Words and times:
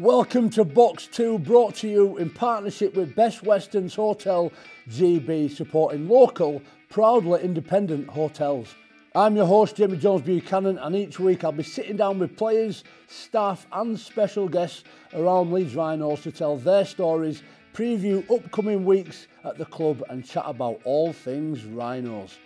Welcome 0.00 0.48
to 0.50 0.64
Box 0.64 1.08
2, 1.08 1.40
brought 1.40 1.74
to 1.74 1.86
you 1.86 2.16
in 2.16 2.30
partnership 2.30 2.94
with 2.94 3.14
Best 3.14 3.42
Westerns 3.42 3.94
Hotel 3.94 4.50
GB, 4.88 5.50
supporting 5.50 6.08
local, 6.08 6.62
proudly 6.88 7.42
independent 7.42 8.08
hotels. 8.08 8.74
I'm 9.14 9.36
your 9.36 9.44
host, 9.44 9.76
Jamie 9.76 9.98
Jones 9.98 10.22
Buchanan, 10.22 10.78
and 10.78 10.96
each 10.96 11.20
week 11.20 11.44
I'll 11.44 11.52
be 11.52 11.62
sitting 11.62 11.98
down 11.98 12.18
with 12.18 12.34
players, 12.34 12.82
staff, 13.08 13.66
and 13.74 14.00
special 14.00 14.48
guests 14.48 14.84
around 15.12 15.52
Leeds 15.52 15.74
Rhinos 15.74 16.22
to 16.22 16.32
tell 16.32 16.56
their 16.56 16.86
stories, 16.86 17.42
preview 17.74 18.24
upcoming 18.34 18.86
weeks 18.86 19.26
at 19.44 19.58
the 19.58 19.66
club, 19.66 20.02
and 20.08 20.24
chat 20.24 20.44
about 20.46 20.80
all 20.84 21.12
things 21.12 21.66
Rhinos. 21.66 22.38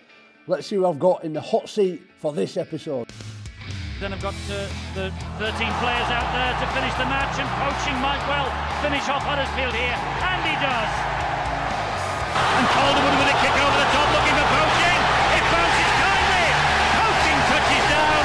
Let's 0.48 0.66
see 0.66 0.74
who 0.74 0.86
I've 0.86 0.98
got 0.98 1.22
in 1.22 1.32
the 1.32 1.40
hot 1.40 1.68
seat 1.68 2.02
for 2.18 2.32
this 2.32 2.56
episode. 2.56 3.06
Then 4.02 4.10
I've 4.10 4.22
got 4.22 4.34
uh, 4.50 4.66
the 4.98 5.14
13 5.38 5.54
players 5.78 6.08
out 6.10 6.26
there 6.34 6.52
to 6.58 6.66
finish 6.74 6.90
the 6.98 7.06
match, 7.06 7.38
and 7.38 7.46
Poching 7.62 7.94
might 8.02 8.18
well 8.26 8.50
finish 8.82 9.06
off 9.06 9.22
Huddersfield 9.22 9.70
here, 9.70 9.94
and 9.94 10.40
he 10.42 10.54
does. 10.58 10.92
And 12.34 12.66
Calderwood 12.74 13.14
with 13.22 13.30
a 13.30 13.36
kick 13.38 13.54
over 13.54 13.78
the 13.78 13.90
top, 13.94 14.08
looking 14.10 14.34
for 14.34 14.48
Poching. 14.50 15.00
It 15.38 15.44
bounces 15.46 15.92
kindly. 16.02 16.46
Poching 16.98 17.40
touches 17.46 17.84
down. 17.86 18.24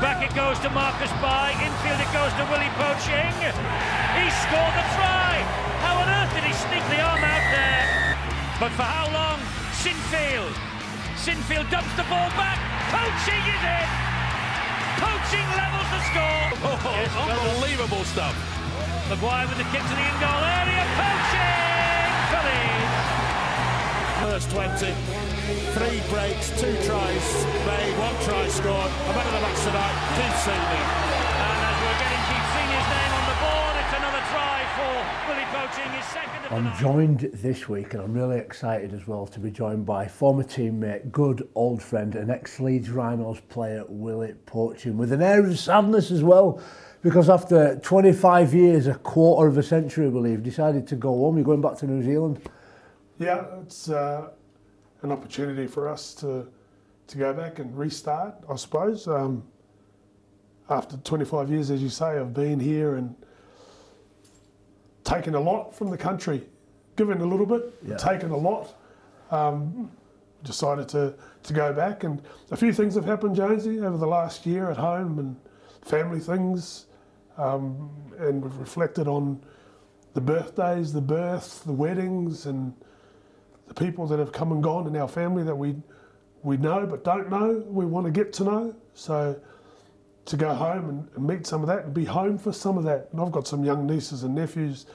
Back 0.00 0.18
it 0.24 0.32
goes 0.32 0.56
to 0.64 0.72
Marcus 0.72 1.12
Bai. 1.20 1.52
Infield 1.60 2.00
it 2.00 2.12
goes 2.16 2.32
to 2.40 2.44
Willie 2.48 2.72
Poching. 2.80 3.36
He 4.16 4.24
scored 4.40 4.72
the 4.72 4.86
try. 4.96 5.44
How 5.84 6.00
on 6.00 6.08
earth 6.08 6.32
did 6.32 6.48
he 6.48 6.54
sneak 6.56 6.84
the 6.88 7.04
arm 7.04 7.20
out 7.20 7.46
there? 7.52 7.84
But 8.56 8.72
for 8.72 8.88
how 8.88 9.12
long? 9.12 9.36
Sinfield. 9.76 10.56
Sinfield 11.20 11.68
dumps 11.68 11.92
the 11.92 12.08
ball 12.08 12.32
back. 12.40 12.56
Poching 12.88 13.44
is 13.52 13.64
in. 13.68 14.13
Poching 15.04 15.50
levels 15.60 15.88
the 15.92 16.00
score. 16.08 16.48
Oh, 16.64 17.28
unbelievable 17.28 18.04
stuff. 18.04 18.32
McGuire 19.12 19.46
with 19.48 19.58
the 19.58 19.68
kick 19.68 19.84
to 19.84 19.94
the 19.94 20.06
in 20.08 20.16
goal 20.16 20.42
area. 20.58 20.82
Poching 20.96 22.44
Leeds. 22.48 23.04
First 24.24 24.50
20, 24.50 24.96
three 25.76 26.00
breaks, 26.08 26.48
two 26.60 26.74
tries 26.88 27.26
made, 27.68 27.94
one 28.00 28.16
try 28.24 28.48
scored. 28.48 28.90
A 28.90 29.12
man 29.12 29.26
of 29.28 29.32
the 29.36 29.40
match 29.44 29.60
tonight, 29.60 29.96
Keith 30.16 30.38
Senior. 30.40 31.23
I'm 36.50 36.76
joined 36.78 37.20
this 37.32 37.68
week, 37.68 37.94
and 37.94 38.02
I'm 38.02 38.12
really 38.12 38.38
excited 38.38 38.92
as 38.92 39.06
well 39.06 39.26
to 39.26 39.40
be 39.40 39.50
joined 39.50 39.86
by 39.86 40.06
former 40.06 40.44
teammate, 40.44 41.10
good 41.10 41.48
old 41.54 41.82
friend, 41.82 42.14
and 42.14 42.30
ex 42.30 42.60
Leeds 42.60 42.90
Rhinos 42.90 43.40
player, 43.40 43.84
Willie 43.88 44.34
Poching, 44.46 44.96
with 44.96 45.10
an 45.12 45.22
air 45.22 45.44
of 45.44 45.58
sadness 45.58 46.10
as 46.10 46.22
well, 46.22 46.60
because 47.02 47.28
after 47.28 47.76
25 47.80 48.54
years, 48.54 48.86
a 48.86 48.94
quarter 48.94 49.48
of 49.48 49.58
a 49.58 49.62
century, 49.62 50.06
I 50.06 50.10
believe, 50.10 50.42
decided 50.42 50.86
to 50.88 50.96
go 50.96 51.08
home. 51.08 51.36
You're 51.36 51.44
going 51.44 51.62
back 51.62 51.76
to 51.78 51.86
New 51.86 52.04
Zealand. 52.04 52.40
Yeah, 53.18 53.46
it's 53.62 53.88
uh, 53.88 54.28
an 55.02 55.12
opportunity 55.12 55.66
for 55.66 55.88
us 55.88 56.14
to 56.16 56.48
to 57.06 57.18
go 57.18 57.34
back 57.34 57.58
and 57.58 57.76
restart, 57.76 58.34
I 58.48 58.56
suppose. 58.56 59.08
Um, 59.08 59.44
after 60.70 60.96
25 60.96 61.50
years, 61.50 61.70
as 61.70 61.82
you 61.82 61.90
say, 61.90 62.16
of 62.16 62.32
being 62.32 62.60
here 62.60 62.94
and 62.94 63.14
taken 65.04 65.34
a 65.34 65.40
lot 65.40 65.74
from 65.74 65.90
the 65.90 65.96
country, 65.98 66.42
given 66.96 67.20
a 67.20 67.24
little 67.26 67.46
bit, 67.46 67.74
Yeah. 67.86 67.96
taken 67.96 68.30
a 68.30 68.36
lot. 68.36 68.74
Um, 69.30 69.90
decided 70.42 70.86
to, 70.90 71.14
to 71.42 71.52
go 71.54 71.72
back, 71.72 72.04
and 72.04 72.20
a 72.50 72.56
few 72.56 72.70
things 72.72 72.94
have 72.94 73.06
happened, 73.06 73.34
Jonesy, 73.34 73.80
over 73.80 73.96
the 73.96 74.06
last 74.06 74.44
year 74.44 74.70
at 74.70 74.76
home 74.76 75.18
and 75.18 75.36
family 75.80 76.20
things, 76.20 76.86
um, 77.38 77.90
and 78.18 78.42
we've 78.42 78.56
reflected 78.58 79.08
on 79.08 79.40
the 80.12 80.20
birthdays, 80.20 80.92
the 80.92 81.00
births, 81.00 81.60
the 81.60 81.72
weddings, 81.72 82.44
and 82.44 82.74
the 83.68 83.74
people 83.74 84.06
that 84.06 84.18
have 84.18 84.32
come 84.32 84.52
and 84.52 84.62
gone 84.62 84.86
in 84.86 84.94
our 84.96 85.08
family 85.08 85.42
that 85.44 85.56
we 85.56 85.76
we 86.42 86.58
know 86.58 86.86
but 86.86 87.02
don't 87.04 87.30
know. 87.30 87.64
We 87.66 87.86
want 87.86 88.04
to 88.04 88.12
get 88.12 88.30
to 88.34 88.44
know. 88.44 88.74
So 88.92 89.34
to 90.26 90.36
go 90.36 90.54
home 90.54 90.88
and, 90.88 91.08
and 91.16 91.26
meet 91.26 91.46
some 91.46 91.60
of 91.62 91.66
that 91.68 91.84
and 91.84 91.94
be 91.94 92.04
home 92.04 92.38
for 92.38 92.52
some 92.52 92.78
of 92.78 92.84
that. 92.84 93.08
And 93.12 93.20
I've 93.20 93.32
got 93.32 93.46
some 93.46 93.64
young 93.64 93.86
nieces 93.86 94.22
and 94.22 94.34
nephews 94.34 94.86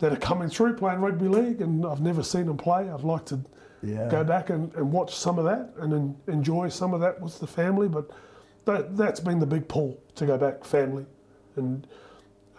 that 0.00 0.12
are 0.12 0.16
coming 0.16 0.48
through 0.48 0.74
playing 0.74 1.00
rugby 1.00 1.28
league, 1.28 1.60
and 1.62 1.86
I've 1.86 2.00
never 2.00 2.22
seen 2.22 2.46
them 2.46 2.56
play. 2.56 2.90
I'd 2.90 3.00
like 3.02 3.24
to 3.26 3.40
Yeah. 3.82 4.08
go 4.08 4.22
back 4.24 4.50
and, 4.50 4.74
and 4.74 4.92
watch 4.92 5.14
some 5.14 5.38
of 5.38 5.44
that 5.44 5.70
and 5.78 5.92
en- 5.92 6.16
enjoy 6.26 6.68
some 6.68 6.92
of 6.92 7.00
that 7.00 7.20
with 7.20 7.38
the 7.40 7.46
family. 7.46 7.88
But 7.88 8.10
that, 8.66 8.96
that's 8.96 9.20
been 9.20 9.38
the 9.38 9.46
big 9.46 9.68
pull 9.68 9.98
to 10.16 10.26
go 10.26 10.36
back, 10.36 10.64
family. 10.64 11.06
And 11.56 11.86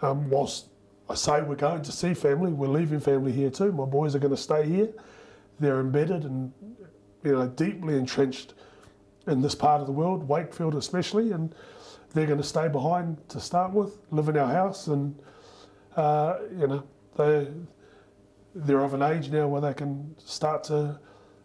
um, 0.02 0.28
whilst 0.30 0.66
I 1.08 1.14
say 1.14 1.42
we're 1.42 1.54
going 1.56 1.82
to 1.82 1.92
see 1.92 2.14
family, 2.14 2.52
we're 2.52 2.68
leaving 2.68 2.98
family 3.00 3.32
here 3.32 3.50
too. 3.50 3.70
My 3.70 3.84
boys 3.84 4.14
are 4.16 4.18
going 4.18 4.34
to 4.34 4.40
stay 4.40 4.66
here. 4.66 4.88
They're 5.60 5.80
embedded 5.80 6.24
and 6.24 6.52
you 7.22 7.32
know 7.32 7.48
deeply 7.48 7.96
entrenched 7.96 8.54
in 9.26 9.40
this 9.40 9.54
part 9.54 9.80
of 9.80 9.86
the 9.86 9.92
world, 9.92 10.28
Wakefield 10.28 10.74
especially, 10.74 11.32
and 11.32 11.54
they're 12.16 12.26
going 12.26 12.40
to 12.40 12.44
stay 12.44 12.66
behind 12.66 13.18
to 13.28 13.38
start 13.38 13.72
with, 13.72 13.98
live 14.10 14.30
in 14.30 14.38
our 14.38 14.50
house, 14.50 14.86
and 14.86 15.14
uh, 15.96 16.38
you 16.58 16.66
know 16.66 16.82
they 17.16 17.48
they're 18.54 18.82
of 18.82 18.94
an 18.94 19.02
age 19.02 19.28
now 19.28 19.46
where 19.46 19.60
they 19.60 19.74
can 19.74 20.14
start 20.18 20.64
to 20.64 20.98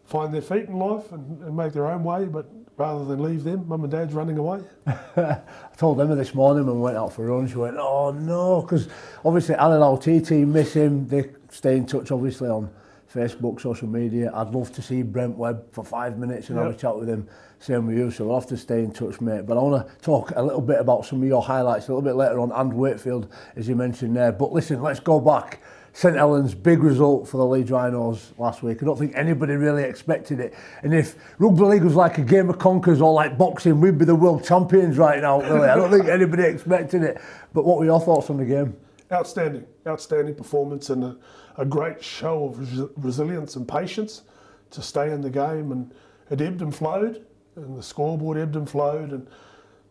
find 0.05 0.33
their 0.33 0.41
feet 0.41 0.69
in 0.69 0.77
life 0.77 1.11
and, 1.11 1.41
and 1.43 1.57
make 1.57 1.73
their 1.73 1.87
own 1.87 2.05
way, 2.05 2.23
but 2.23 2.49
rather 2.77 3.03
than 3.03 3.21
leave 3.21 3.43
them, 3.43 3.67
mum 3.67 3.83
and 3.83 3.91
dad's 3.91 4.13
running 4.13 4.37
away. 4.37 4.61
I 4.87 5.41
told 5.75 5.99
Emma 5.99 6.15
this 6.15 6.33
morning 6.33 6.65
when 6.65 6.77
we 6.77 6.81
went 6.81 6.95
out 6.95 7.11
for 7.11 7.25
a 7.25 7.35
run, 7.35 7.49
she 7.49 7.55
went, 7.55 7.75
oh 7.77 8.11
no, 8.11 8.61
because 8.61 8.87
obviously 9.25 9.55
Alan 9.55 9.81
LTT 9.81 10.47
miss 10.47 10.73
him. 10.73 11.05
They 11.05 11.31
stay 11.49 11.75
in 11.75 11.85
touch 11.85 12.11
obviously 12.11 12.47
on 12.47 12.71
Facebook, 13.13 13.59
social 13.59 13.89
media. 13.89 14.31
I'd 14.33 14.51
love 14.51 14.71
to 14.71 14.81
see 14.81 15.01
Brent 15.01 15.37
Webb 15.37 15.65
for 15.73 15.83
five 15.83 16.17
minutes 16.17 16.49
and 16.49 16.57
have 16.57 16.71
a 16.71 16.75
chat 16.75 16.97
with 16.97 17.09
him. 17.09 17.27
Same 17.61 17.85
with 17.85 17.95
you, 17.95 18.09
so 18.09 18.25
we'll 18.25 18.39
have 18.39 18.49
to 18.49 18.57
stay 18.57 18.79
in 18.79 18.91
touch, 18.91 19.21
mate. 19.21 19.45
But 19.45 19.55
I 19.55 19.61
want 19.61 19.87
to 19.87 19.95
talk 20.03 20.33
a 20.35 20.41
little 20.41 20.61
bit 20.61 20.79
about 20.79 21.05
some 21.05 21.21
of 21.21 21.27
your 21.27 21.43
highlights 21.43 21.87
a 21.87 21.91
little 21.91 22.01
bit 22.01 22.15
later 22.15 22.39
on, 22.39 22.51
and 22.51 22.73
Wakefield, 22.73 23.31
as 23.55 23.69
you 23.69 23.75
mentioned 23.75 24.15
there. 24.15 24.31
But 24.31 24.51
listen, 24.51 24.81
let's 24.81 24.99
go 24.99 25.19
back. 25.19 25.61
St 25.93 26.15
Helens, 26.15 26.55
big 26.55 26.81
result 26.81 27.27
for 27.27 27.37
the 27.37 27.45
Leeds 27.45 27.69
Rhinos 27.69 28.31
last 28.39 28.63
week. 28.63 28.81
I 28.81 28.85
don't 28.85 28.97
think 28.97 29.13
anybody 29.15 29.53
really 29.53 29.83
expected 29.83 30.39
it. 30.39 30.55
And 30.81 30.91
if 30.91 31.15
rugby 31.37 31.61
league 31.61 31.83
was 31.83 31.93
like 31.93 32.17
a 32.17 32.23
game 32.23 32.49
of 32.49 32.57
conkers 32.57 32.99
or 32.99 33.13
like 33.13 33.37
boxing, 33.37 33.79
we'd 33.79 33.99
be 33.99 34.05
the 34.05 34.15
world 34.15 34.43
champions 34.43 34.97
right 34.97 35.21
now, 35.21 35.41
really. 35.41 35.69
I 35.69 35.75
don't 35.75 35.91
think 35.91 36.07
anybody 36.07 36.43
expected 36.43 37.03
it. 37.03 37.21
But 37.53 37.65
what 37.65 37.77
were 37.77 37.85
your 37.85 37.99
thoughts 37.99 38.31
on 38.31 38.37
the 38.37 38.45
game? 38.45 38.75
Outstanding, 39.11 39.67
outstanding 39.85 40.33
performance 40.33 40.89
and 40.89 41.03
a, 41.03 41.17
a 41.57 41.65
great 41.65 42.03
show 42.03 42.45
of 42.45 42.57
res- 42.57 42.89
resilience 42.97 43.55
and 43.55 43.67
patience 43.67 44.23
to 44.71 44.81
stay 44.81 45.11
in 45.11 45.21
the 45.21 45.29
game. 45.29 45.71
And 45.71 45.93
it 46.31 46.41
ebbed 46.41 46.61
and 46.61 46.73
flowed, 46.73 47.25
and 47.55 47.77
the 47.77 47.83
scoreboard 47.83 48.37
ebbed 48.37 48.55
and 48.55 48.69
flowed. 48.69 49.11
And 49.11 49.27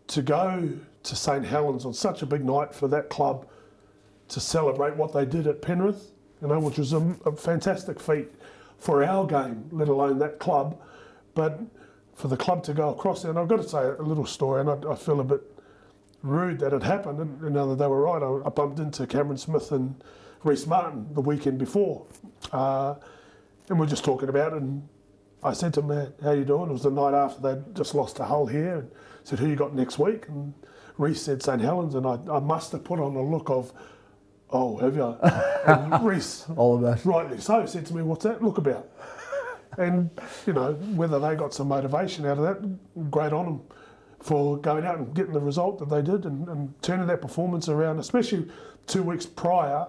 to 0.09 0.23
go 0.23 0.71
to 1.03 1.17
St 1.17 1.45
Helens 1.45 1.85
on 1.85 1.95
such 1.95 2.23
a 2.23 2.27
big 2.27 2.45
night 2.45 2.75
for 2.75 2.89
that 2.89 3.09
club 3.09 3.47
to 4.29 4.41
celebrate 4.41 4.97
what 4.97 5.13
they 5.13 5.25
did 5.25 5.47
at 5.47 5.63
Penrith, 5.63 6.13
you 6.41 6.49
know, 6.49 6.61
which 6.61 6.79
was 6.79 6.93
a, 6.93 7.17
a 7.27 7.37
fantastic 7.37 8.01
feat 8.01 8.29
for 8.79 9.05
our 9.05 9.27
game, 9.27 9.69
let 9.73 9.89
alone 9.89 10.19
that 10.19 10.39
club. 10.39 10.81
But 11.35 11.61
for 12.15 12.29
the 12.29 12.37
club 12.37 12.63
to 12.65 12.75
go 12.75 12.91
across 12.91 13.25
and 13.25 13.39
I've 13.39 13.49
got 13.49 13.57
to 13.63 13.69
say 13.69 13.79
a 13.79 14.03
little 14.03 14.27
story, 14.27 14.61
and 14.61 14.71
I, 14.71 14.93
I 14.93 14.95
feel 14.95 15.21
a 15.21 15.25
bit 15.25 15.43
rude 16.23 16.59
that 16.61 16.73
it 16.73 16.83
happened, 16.83 17.21
and, 17.21 17.55
now 17.55 17.67
that 17.67 17.77
they 17.77 17.87
were 17.87 18.03
right, 18.03 18.23
I, 18.23 18.47
I 18.47 18.51
bumped 18.51 18.79
into 18.79 19.07
Cameron 19.07 19.39
Smith 19.39 19.73
and 19.73 20.03
Rhyse 20.45 20.67
Martin 20.67 21.09
the 21.15 21.21
weekend 21.21 21.59
before, 21.59 22.07
uh, 22.53 22.95
and 23.69 23.79
we 23.79 23.87
are 23.87 23.89
just 23.89 24.05
talking 24.05 24.29
about 24.29 24.53
it, 24.53 24.61
and 24.61 24.87
I 25.43 25.53
said 25.53 25.75
to 25.75 25.81
him, 25.81 25.89
"Man, 25.89 26.13
how 26.23 26.33
you 26.33 26.45
doing?" 26.45 26.71
It 26.71 26.73
was 26.73 26.83
the 26.83 26.91
night 26.91 27.15
after 27.15 27.41
they'd 27.41 27.75
just 27.75 27.95
lost 27.95 28.17
to 28.17 28.25
Hull 28.25 28.47
here, 28.47 28.77
and 28.77 28.91
said, 29.25 29.39
"Who 29.39 29.47
you 29.47 29.57
got 29.57 29.75
next 29.75 29.99
week?" 29.99 30.29
And 30.29 30.55
Rhyse 30.99 31.23
said 31.23 31.43
St 31.43 31.61
Helens, 31.63 31.95
and 31.95 32.07
I, 32.07 32.19
I 32.31 32.41
must 32.41 32.73
have 32.73 32.85
put 32.85 32.99
on 33.01 33.17
a 33.17 33.23
look 33.23 33.49
of, 33.51 33.73
"Oh, 34.51 34.77
have 34.79 34.97
you?" 34.97 35.17
and 35.67 35.93
Rhyse, 36.05 36.47
All 36.57 36.77
the 36.79 36.91
best. 36.91 37.05
rightly 37.07 37.39
so, 37.39 37.65
said 37.67 37.87
to 37.87 37.95
me, 37.97 38.03
"What's 38.03 38.25
that 38.25 38.43
look 38.43 38.59
about?" 38.59 38.89
And 39.79 40.11
you 40.47 40.53
know 40.53 40.73
whether 40.75 41.19
they 41.19 41.37
got 41.37 41.55
some 41.55 41.69
motivation 41.69 42.27
out 42.27 42.39
of 42.39 42.45
that, 42.45 43.11
great 43.11 43.33
on 43.33 43.45
them 43.47 43.61
for 44.19 44.59
going 44.59 44.85
out 44.85 44.99
and 44.99 45.15
getting 45.15 45.33
the 45.33 45.41
result 45.41 45.79
that 45.79 45.89
they 45.89 46.03
did 46.03 46.27
and, 46.27 46.49
and 46.49 46.75
turning 46.83 47.07
that 47.07 47.23
performance 47.23 47.69
around. 47.69 47.99
Especially 47.99 48.47
two 48.87 49.03
weeks 49.03 49.25
prior, 49.25 49.87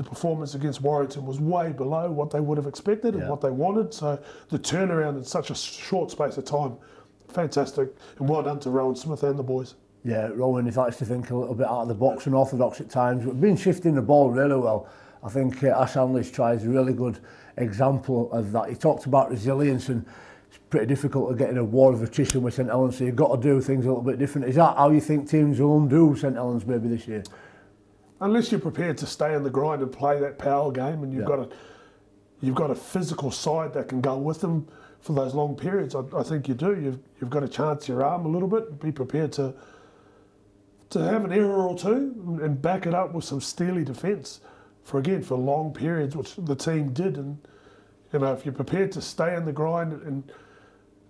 the 0.00 0.08
performance 0.08 0.54
against 0.54 0.80
Warrington 0.80 1.26
was 1.26 1.40
way 1.40 1.72
below 1.72 2.10
what 2.10 2.30
they 2.30 2.40
would 2.40 2.56
have 2.56 2.66
expected 2.66 3.12
yeah. 3.12 3.20
and 3.20 3.28
what 3.28 3.42
they 3.42 3.50
wanted. 3.50 3.92
So 3.92 4.18
the 4.48 4.58
turnaround 4.58 5.18
in 5.18 5.24
such 5.24 5.50
a 5.50 5.54
short 5.54 6.10
space 6.10 6.38
of 6.38 6.46
time, 6.46 6.78
fantastic. 7.28 7.90
And 8.18 8.26
well 8.26 8.42
done 8.42 8.58
to 8.60 8.70
Rowan 8.70 8.96
Smith 8.96 9.22
and 9.24 9.38
the 9.38 9.42
boys. 9.42 9.74
Yeah, 10.02 10.30
Rowan, 10.32 10.64
he 10.64 10.70
likes 10.70 10.96
to 10.96 11.04
think 11.04 11.28
a 11.28 11.36
little 11.36 11.54
bit 11.54 11.66
out 11.66 11.82
of 11.82 11.88
the 11.88 11.94
box 11.94 12.24
and 12.24 12.34
orthodox 12.34 12.80
at 12.80 12.88
times, 12.88 13.26
but 13.26 13.38
been 13.42 13.58
shifting 13.58 13.94
the 13.94 14.00
ball 14.00 14.30
really 14.30 14.56
well. 14.56 14.88
I 15.22 15.28
think 15.28 15.62
uh, 15.62 15.78
Ash 15.78 15.98
Anlis 15.98 16.30
tries 16.30 16.64
a 16.64 16.70
really 16.70 16.94
good 16.94 17.18
example 17.58 18.32
of 18.32 18.52
that. 18.52 18.70
He 18.70 18.76
talked 18.76 19.04
about 19.04 19.28
resilience 19.28 19.90
and 19.90 20.06
it's 20.48 20.58
pretty 20.70 20.86
difficult 20.86 21.28
to 21.28 21.36
get 21.36 21.50
in 21.50 21.58
a 21.58 21.64
war 21.64 21.92
of 21.92 22.02
attrition 22.02 22.40
with 22.40 22.54
St 22.54 22.70
Helens, 22.70 22.96
so 22.96 23.04
you've 23.04 23.16
got 23.16 23.36
to 23.36 23.42
do 23.42 23.60
things 23.60 23.84
a 23.84 23.88
little 23.88 24.02
bit 24.02 24.18
different. 24.18 24.48
Is 24.48 24.54
that 24.54 24.78
how 24.78 24.88
you 24.88 25.02
think 25.02 25.28
teams 25.28 25.60
will 25.60 25.76
undo 25.76 26.16
St 26.16 26.34
Helens 26.34 26.64
maybe 26.64 26.88
this 26.88 27.06
year? 27.06 27.22
Unless 28.20 28.50
you're 28.50 28.60
prepared 28.60 28.98
to 28.98 29.06
stay 29.06 29.34
in 29.34 29.42
the 29.42 29.50
grind 29.50 29.82
and 29.82 29.90
play 29.92 30.20
that 30.20 30.38
power 30.38 30.70
game, 30.72 31.02
and 31.02 31.12
you've 31.12 31.22
Yeah. 31.22 31.28
got 31.28 31.38
a 31.40 31.48
you've 32.42 32.54
got 32.54 32.70
a 32.70 32.74
physical 32.74 33.30
side 33.30 33.74
that 33.74 33.86
can 33.88 34.00
go 34.00 34.16
with 34.16 34.40
them 34.40 34.66
for 35.00 35.12
those 35.12 35.34
long 35.34 35.54
periods. 35.54 35.94
I, 35.94 36.02
I 36.16 36.22
think 36.22 36.48
you 36.48 36.54
do. 36.54 36.74
You've 36.80 36.98
you've 37.20 37.30
got 37.30 37.40
to 37.40 37.48
chance 37.48 37.88
your 37.88 38.02
arm 38.02 38.24
a 38.24 38.28
little 38.28 38.48
bit. 38.48 38.80
Be 38.80 38.92
prepared 38.92 39.32
to 39.32 39.54
to 40.90 40.98
have 41.04 41.24
an 41.24 41.32
error 41.32 41.66
or 41.68 41.76
two 41.78 42.14
and- 42.26 42.40
and 42.40 42.60
back 42.62 42.86
it 42.86 42.94
up 42.94 43.14
with 43.14 43.24
some 43.24 43.40
steely 43.40 43.84
defence 43.84 44.40
for 44.82 44.98
again 44.98 45.22
for 45.22 45.36
long 45.36 45.72
periods, 45.72 46.16
which 46.16 46.34
the 46.36 46.56
team 46.56 46.92
did. 46.92 47.16
And 47.16 47.38
you 48.12 48.18
know, 48.18 48.32
if 48.32 48.44
you're 48.44 48.54
prepared 48.54 48.90
to 48.92 49.00
stay 49.00 49.36
in 49.36 49.44
the 49.44 49.52
grind 49.52 49.92
and 49.92 50.24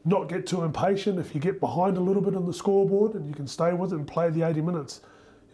not 0.04 0.28
get 0.28 0.46
too 0.46 0.62
impatient, 0.64 1.18
if 1.18 1.34
you 1.34 1.40
get 1.40 1.60
behind 1.60 1.96
a 1.96 2.00
little 2.00 2.20
bit 2.22 2.34
on 2.36 2.44
the 2.46 2.52
scoreboard 2.52 3.14
and 3.14 3.26
you 3.26 3.32
can 3.32 3.46
stay 3.46 3.72
with 3.72 3.92
it 3.92 3.96
and 3.96 4.06
play 4.06 4.28
the 4.30 4.42
80 4.42 4.60
minutes, 4.60 5.00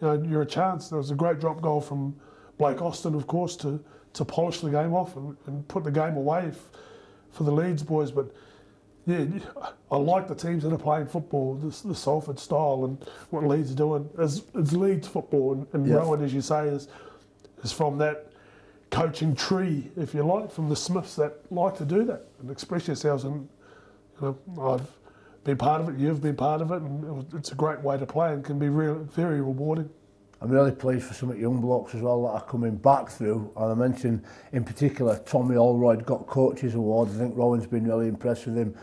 you 0.01 0.07
know, 0.07 0.23
you're 0.29 0.41
a 0.43 0.45
chance. 0.45 0.89
There 0.89 0.97
was 0.97 1.11
a 1.11 1.15
great 1.15 1.39
drop 1.39 1.61
goal 1.61 1.81
from 1.81 2.15
Blake 2.57 2.81
Austin, 2.81 3.15
of 3.15 3.27
course, 3.27 3.55
to, 3.57 3.83
to 4.13 4.25
polish 4.25 4.61
the 4.61 4.69
game 4.69 4.93
off 4.93 5.15
and, 5.15 5.35
and 5.47 5.67
put 5.67 5.83
the 5.83 5.91
game 5.91 6.17
away 6.17 6.45
f- 6.47 6.69
for 7.31 7.43
the 7.43 7.51
Leeds 7.51 7.83
boys. 7.83 8.11
But 8.11 8.33
yeah, 9.05 9.25
I 9.91 9.97
like 9.97 10.27
the 10.27 10.35
teams 10.35 10.63
that 10.63 10.73
are 10.73 10.77
playing 10.77 11.07
football, 11.07 11.55
this, 11.55 11.81
the 11.81 11.95
Salford 11.95 12.39
style, 12.39 12.85
and 12.85 12.97
what 13.29 13.43
Leeds 13.45 13.71
are 13.71 13.75
doing. 13.75 14.09
As 14.19 14.43
it's 14.53 14.73
Leeds 14.73 15.07
football, 15.07 15.53
and, 15.53 15.67
and. 15.73 15.87
Rohan, 15.95 16.23
as 16.23 16.33
you 16.33 16.41
say, 16.41 16.67
is 16.67 16.87
is 17.63 17.71
from 17.71 17.97
that 17.99 18.27
coaching 18.91 19.35
tree, 19.35 19.89
if 19.97 20.13
you 20.13 20.23
like, 20.23 20.51
from 20.51 20.69
the 20.69 20.75
Smiths 20.75 21.15
that 21.15 21.39
like 21.51 21.77
to 21.77 21.85
do 21.85 22.03
that 22.05 22.25
and 22.39 22.51
express 22.51 22.87
yourselves. 22.87 23.23
And 23.23 23.47
you 24.21 24.37
know, 24.55 24.61
I've 24.73 24.91
been 25.47 25.57
part 25.57 25.79
of 25.79 25.87
it. 25.87 25.97
You've 25.97 26.21
been 26.21 26.35
part 26.35 26.61
of 26.61 26.71
it, 26.71 26.81
and 26.81 27.03
it 27.05 27.11
was, 27.11 27.25
it's 27.33 27.53
a 27.53 27.55
great 27.55 27.81
way 27.81 27.97
to 27.97 28.05
play 28.05 28.33
and 28.33 28.43
can 28.43 28.59
be 28.59 28.67
real, 28.67 28.95
very 28.95 29.39
rewarding. 29.39 29.89
I'm 30.41 30.49
really 30.51 30.73
pleased 30.73 31.05
for 31.05 31.13
some 31.13 31.29
of 31.29 31.35
the 31.35 31.41
young 31.41 31.61
blokes 31.61 31.95
as 31.95 32.01
well 32.01 32.23
that 32.23 32.29
are 32.29 32.43
coming 32.43 32.75
back 32.75 33.09
through. 33.09 33.49
And 33.55 33.71
I 33.71 33.73
mentioned 33.73 34.25
in 34.51 34.65
particular 34.65 35.17
Tommy 35.19 35.55
Holroyd 35.55 36.05
got 36.05 36.27
coaches 36.27 36.75
award. 36.75 37.09
I 37.09 37.13
think 37.13 37.37
Rohan's 37.37 37.65
been 37.65 37.87
really 37.87 38.09
impressed 38.09 38.45
with 38.45 38.57
him. 38.57 38.75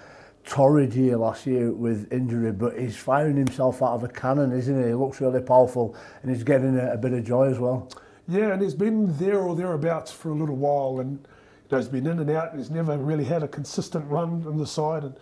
Torrid 0.47 0.93
here 0.93 1.17
last 1.17 1.47
year 1.47 1.71
with 1.71 2.11
injury, 2.13 2.51
but 2.51 2.79
he's 2.79 2.97
firing 2.97 3.37
himself 3.37 3.83
out 3.83 3.93
of 3.93 4.05
a 4.05 4.09
cannon, 4.09 4.51
isn't 4.53 4.83
he? 4.83 4.89
He 4.89 4.95
looks 4.95 5.21
really 5.21 5.43
powerful 5.43 5.95
and 6.23 6.35
he's 6.35 6.43
getting 6.43 6.77
a, 6.79 6.95
a 6.95 6.97
bit 6.97 7.13
of 7.13 7.25
joy 7.25 7.45
as 7.45 7.59
well. 7.59 7.89
Yeah, 8.27 8.53
and 8.53 8.61
he's 8.61 8.75
been 8.75 9.17
there 9.19 9.39
or 9.39 9.55
thereabouts 9.55 10.11
for 10.11 10.31
a 10.31 10.35
little 10.35 10.57
while, 10.57 11.01
and 11.01 11.19
you 11.19 11.69
know, 11.71 11.79
he's 11.79 11.89
been 11.89 12.07
in 12.07 12.19
and 12.19 12.31
out. 12.31 12.51
And 12.51 12.59
he's 12.59 12.71
never 12.71 12.97
really 12.97 13.25
had 13.25 13.43
a 13.43 13.49
consistent 13.49 14.11
run 14.11 14.45
on 14.47 14.57
the 14.57 14.67
side, 14.67 15.05
and 15.05 15.15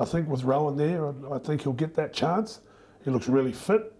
I 0.00 0.06
think 0.06 0.28
with 0.28 0.44
Rohan 0.44 0.76
there, 0.76 1.08
I 1.30 1.38
think 1.38 1.62
he'll 1.62 1.74
get 1.74 1.94
that 1.94 2.14
chance. 2.14 2.60
He 3.04 3.10
looks 3.10 3.28
really 3.28 3.52
fit. 3.52 3.92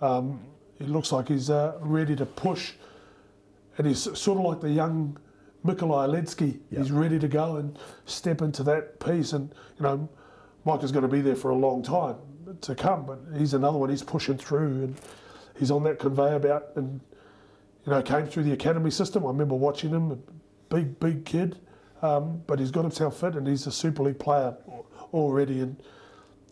Um, 0.00 0.40
he 0.78 0.84
looks 0.84 1.10
like 1.10 1.28
he's 1.28 1.50
uh, 1.50 1.76
ready 1.80 2.14
to 2.14 2.24
push, 2.24 2.72
and 3.76 3.86
he's 3.86 3.98
sort 4.18 4.38
of 4.38 4.44
like 4.44 4.60
the 4.60 4.70
young 4.70 5.18
Mikolaj 5.66 6.08
Oledzki. 6.08 6.60
He's 6.70 6.92
ready 6.92 7.18
to 7.18 7.26
go 7.26 7.56
and 7.56 7.76
step 8.06 8.42
into 8.42 8.62
that 8.62 9.00
piece, 9.00 9.32
and 9.32 9.52
you 9.76 9.82
know, 9.82 10.08
Mike 10.64 10.84
is 10.84 10.92
going 10.92 11.02
to 11.02 11.08
be 11.08 11.20
there 11.20 11.36
for 11.36 11.50
a 11.50 11.56
long 11.56 11.82
time 11.82 12.16
to 12.60 12.74
come, 12.76 13.04
but 13.04 13.18
he's 13.36 13.52
another 13.52 13.76
one. 13.76 13.90
He's 13.90 14.04
pushing 14.04 14.38
through, 14.38 14.84
and 14.84 14.96
he's 15.58 15.72
on 15.72 15.82
that 15.82 15.98
conveyor 15.98 16.38
belt, 16.38 16.64
and 16.76 17.00
you 17.84 17.92
know, 17.92 18.00
came 18.02 18.26
through 18.26 18.44
the 18.44 18.52
academy 18.52 18.90
system. 18.90 19.24
I 19.24 19.28
remember 19.28 19.56
watching 19.56 19.90
him, 19.90 20.12
a 20.12 20.18
big, 20.72 21.00
big 21.00 21.24
kid, 21.24 21.58
um, 22.02 22.42
but 22.46 22.58
he's 22.58 22.70
got 22.70 22.82
himself 22.82 23.20
fit 23.20 23.34
and 23.34 23.46
he's 23.46 23.66
a 23.66 23.72
Super 23.72 24.02
League 24.02 24.18
player 24.18 24.56
already, 25.12 25.60
and 25.60 25.76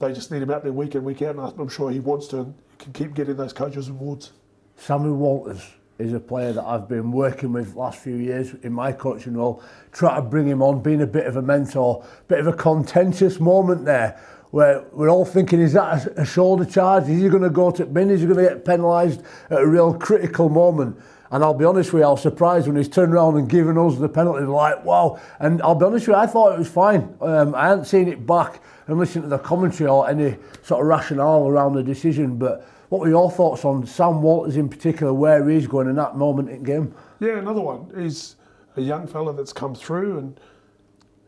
they 0.00 0.12
just 0.12 0.30
need 0.30 0.42
him 0.42 0.50
out 0.50 0.62
there 0.62 0.72
week 0.72 0.94
in, 0.94 1.04
week 1.04 1.22
out, 1.22 1.36
and 1.36 1.60
I'm 1.60 1.68
sure 1.68 1.90
he 1.90 2.00
wants 2.00 2.28
to 2.28 2.40
and 2.40 2.54
can 2.78 2.92
keep 2.92 3.14
getting 3.14 3.36
those 3.36 3.52
coaches' 3.52 3.88
awards. 3.88 4.32
Samuel 4.76 5.16
Walters 5.16 5.66
is 5.98 6.12
a 6.12 6.20
player 6.20 6.52
that 6.52 6.64
I've 6.64 6.88
been 6.88 7.10
working 7.10 7.52
with 7.52 7.74
last 7.74 7.98
few 7.98 8.14
years 8.14 8.54
in 8.62 8.72
my 8.72 8.92
coaching 8.92 9.34
role, 9.34 9.62
try 9.90 10.16
to 10.16 10.22
bring 10.22 10.46
him 10.46 10.62
on, 10.62 10.80
being 10.80 11.02
a 11.02 11.06
bit 11.06 11.26
of 11.26 11.36
a 11.36 11.42
mentor, 11.42 12.04
bit 12.28 12.38
of 12.38 12.46
a 12.46 12.52
contentious 12.52 13.40
moment 13.40 13.84
there 13.84 14.20
where 14.50 14.84
we're 14.92 15.10
all 15.10 15.24
thinking, 15.24 15.60
is 15.60 15.74
that 15.74 16.06
a, 16.06 16.22
a 16.22 16.24
shoulder 16.24 16.64
charge? 16.64 17.04
Is 17.08 17.20
he 17.20 17.28
going 17.28 17.42
to 17.42 17.50
go 17.50 17.70
to 17.70 17.84
bin? 17.84 18.10
Is 18.10 18.20
he 18.20 18.26
going 18.26 18.38
to 18.38 18.54
get 18.54 18.64
penalised 18.64 19.22
at 19.50 19.60
a 19.60 19.66
real 19.66 19.92
critical 19.92 20.48
moment? 20.48 20.96
And 21.30 21.44
I'll 21.44 21.54
be 21.54 21.64
honest 21.64 21.92
with 21.92 22.00
you, 22.00 22.06
I 22.06 22.10
was 22.10 22.22
surprised 22.22 22.66
when 22.66 22.76
he's 22.76 22.88
turned 22.88 23.12
around 23.12 23.36
and 23.36 23.48
given 23.48 23.76
us 23.76 23.96
the 23.96 24.08
penalty. 24.08 24.44
Like, 24.46 24.82
wow. 24.84 25.20
And 25.40 25.60
I'll 25.62 25.74
be 25.74 25.84
honest 25.84 26.08
with 26.08 26.16
you, 26.16 26.22
I 26.22 26.26
thought 26.26 26.54
it 26.54 26.58
was 26.58 26.68
fine. 26.68 27.14
Um, 27.20 27.54
I 27.54 27.68
hadn't 27.68 27.84
seen 27.84 28.08
it 28.08 28.26
back 28.26 28.62
and 28.86 28.98
listened 28.98 29.24
to 29.24 29.28
the 29.28 29.38
commentary 29.38 29.90
or 29.90 30.08
any 30.08 30.36
sort 30.62 30.80
of 30.80 30.86
rationale 30.86 31.46
around 31.46 31.74
the 31.74 31.82
decision. 31.82 32.38
But 32.38 32.66
what 32.88 33.02
were 33.02 33.08
your 33.10 33.30
thoughts 33.30 33.64
on 33.66 33.86
Sam 33.86 34.22
Walters 34.22 34.56
in 34.56 34.70
particular, 34.70 35.12
where 35.12 35.46
he's 35.46 35.66
going 35.66 35.88
in 35.88 35.96
that 35.96 36.16
moment 36.16 36.48
in 36.48 36.62
game? 36.62 36.94
Yeah, 37.20 37.36
another 37.38 37.60
one. 37.60 37.92
He's 37.94 38.36
a 38.76 38.80
young 38.80 39.06
fella 39.06 39.34
that's 39.34 39.52
come 39.52 39.74
through 39.74 40.18
and 40.18 40.40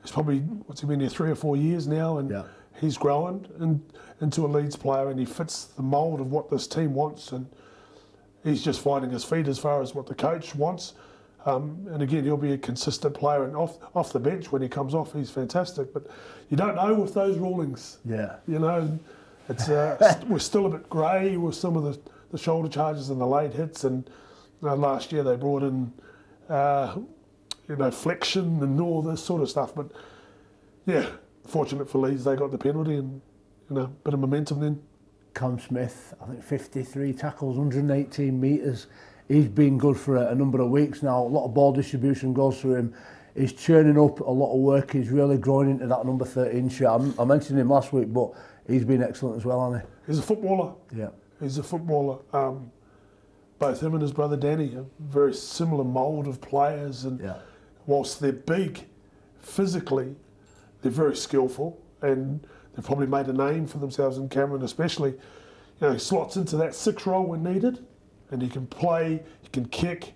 he's 0.02 0.12
probably, 0.12 0.38
what's 0.38 0.80
he 0.80 0.86
been 0.86 1.00
here, 1.00 1.10
three 1.10 1.30
or 1.30 1.34
four 1.34 1.58
years 1.58 1.86
now. 1.86 2.16
And 2.16 2.30
Yeah. 2.30 2.44
he's 2.80 2.96
growing 2.96 3.46
in, 3.60 3.82
into 4.22 4.46
a 4.46 4.48
Leeds 4.48 4.76
player 4.76 5.10
and 5.10 5.18
he 5.20 5.26
fits 5.26 5.64
the 5.64 5.82
mould 5.82 6.20
of 6.20 6.32
what 6.32 6.48
this 6.50 6.66
team 6.66 6.94
wants. 6.94 7.32
And 7.32 7.46
he's 8.44 8.62
just 8.62 8.80
finding 8.80 9.10
his 9.10 9.24
feet 9.24 9.48
as 9.48 9.58
far 9.58 9.82
as 9.82 9.94
what 9.94 10.06
the 10.06 10.14
coach 10.14 10.54
wants. 10.54 10.94
Um, 11.46 11.86
and 11.90 12.02
again, 12.02 12.24
he'll 12.24 12.36
be 12.36 12.52
a 12.52 12.58
consistent 12.58 13.14
player. 13.14 13.44
And 13.44 13.56
off 13.56 13.78
off 13.94 14.12
the 14.12 14.20
bench 14.20 14.52
when 14.52 14.62
he 14.62 14.68
comes 14.68 14.94
off, 14.94 15.12
he's 15.12 15.30
fantastic. 15.30 15.92
But 15.92 16.06
you 16.50 16.56
don't 16.56 16.74
know 16.74 16.94
with 16.94 17.14
those 17.14 17.38
rulings. 17.38 17.98
Yeah. 18.04 18.36
You 18.46 18.58
know, 18.58 18.98
it's 19.48 19.68
uh, 19.68 20.20
we're 20.28 20.38
still 20.38 20.66
a 20.66 20.70
bit 20.70 20.88
grey 20.90 21.36
with 21.36 21.54
some 21.54 21.76
of 21.76 21.84
the, 21.84 21.98
the 22.30 22.38
shoulder 22.38 22.68
charges 22.68 23.10
and 23.10 23.20
the 23.20 23.26
late 23.26 23.52
hits. 23.52 23.84
And 23.84 24.08
you 24.60 24.68
know, 24.68 24.74
last 24.74 25.12
year 25.12 25.22
they 25.22 25.36
brought 25.36 25.62
in, 25.62 25.92
uh, 26.48 26.96
you 27.68 27.76
know, 27.76 27.90
flexion 27.90 28.62
and 28.62 28.80
all 28.80 29.00
this 29.00 29.24
sort 29.24 29.40
of 29.40 29.48
stuff. 29.48 29.74
But 29.74 29.90
yeah, 30.84 31.06
fortunate 31.46 31.88
for 31.88 31.98
Leeds, 31.98 32.24
they 32.24 32.36
got 32.36 32.50
the 32.50 32.58
penalty 32.58 32.96
and 32.96 33.20
you 33.70 33.76
know, 33.76 33.86
bit 34.04 34.12
of 34.12 34.20
momentum 34.20 34.60
then. 34.60 34.82
Cam 35.34 35.58
Smith, 35.58 36.14
I 36.20 36.26
think 36.26 36.42
53 36.42 37.12
tackles, 37.12 37.56
118 37.56 38.40
metres. 38.40 38.86
He's 39.28 39.48
been 39.48 39.78
good 39.78 39.96
for 39.96 40.16
a, 40.16 40.28
a 40.28 40.34
number 40.34 40.60
of 40.60 40.70
weeks 40.70 41.02
now. 41.02 41.22
A 41.22 41.24
lot 41.24 41.44
of 41.44 41.54
ball 41.54 41.72
distribution 41.72 42.32
goes 42.32 42.60
through 42.60 42.76
him. 42.76 42.94
He's 43.36 43.52
churning 43.52 43.98
up 43.98 44.20
a 44.20 44.30
lot 44.30 44.52
of 44.52 44.60
work. 44.60 44.92
He's 44.92 45.08
really 45.10 45.38
growing 45.38 45.70
into 45.70 45.86
that 45.86 46.04
number 46.04 46.24
13 46.24 46.68
shirt. 46.68 46.88
I, 46.88 47.22
I 47.22 47.24
mentioned 47.24 47.58
him 47.58 47.70
last 47.70 47.92
week, 47.92 48.12
but 48.12 48.32
he's 48.66 48.84
been 48.84 49.02
excellent 49.02 49.36
as 49.36 49.44
well, 49.44 49.72
hasn't 49.72 49.88
he? 49.88 50.12
He's 50.12 50.18
a 50.18 50.22
footballer. 50.22 50.74
Yeah. 50.94 51.10
He's 51.40 51.58
a 51.58 51.62
footballer. 51.62 52.18
Um, 52.32 52.72
both 53.58 53.82
him 53.82 53.94
and 53.94 54.02
his 54.02 54.12
brother 54.12 54.36
Danny 54.36 54.74
are 54.74 54.86
very 54.98 55.34
similar 55.34 55.84
mould 55.84 56.26
of 56.26 56.40
players. 56.40 57.04
And 57.04 57.20
yeah. 57.20 57.38
whilst 57.86 58.20
they're 58.20 58.32
big 58.32 58.86
physically, 59.40 60.16
they're 60.82 60.92
very 60.92 61.16
skillful. 61.16 61.80
And... 62.02 62.42
Mm 62.42 62.48
they've 62.80 62.86
probably 62.86 63.06
made 63.06 63.26
a 63.26 63.32
name 63.32 63.66
for 63.66 63.76
themselves 63.76 64.16
in 64.16 64.28
Cameron, 64.30 64.62
especially. 64.62 65.10
You 65.10 65.18
know, 65.86 65.92
he 65.92 65.98
slots 65.98 66.36
into 66.36 66.56
that 66.56 66.74
six 66.74 67.06
role 67.06 67.26
when 67.26 67.42
needed, 67.42 67.84
and 68.30 68.40
he 68.40 68.48
can 68.48 68.66
play, 68.66 69.22
he 69.42 69.48
can 69.48 69.66
kick. 69.66 70.14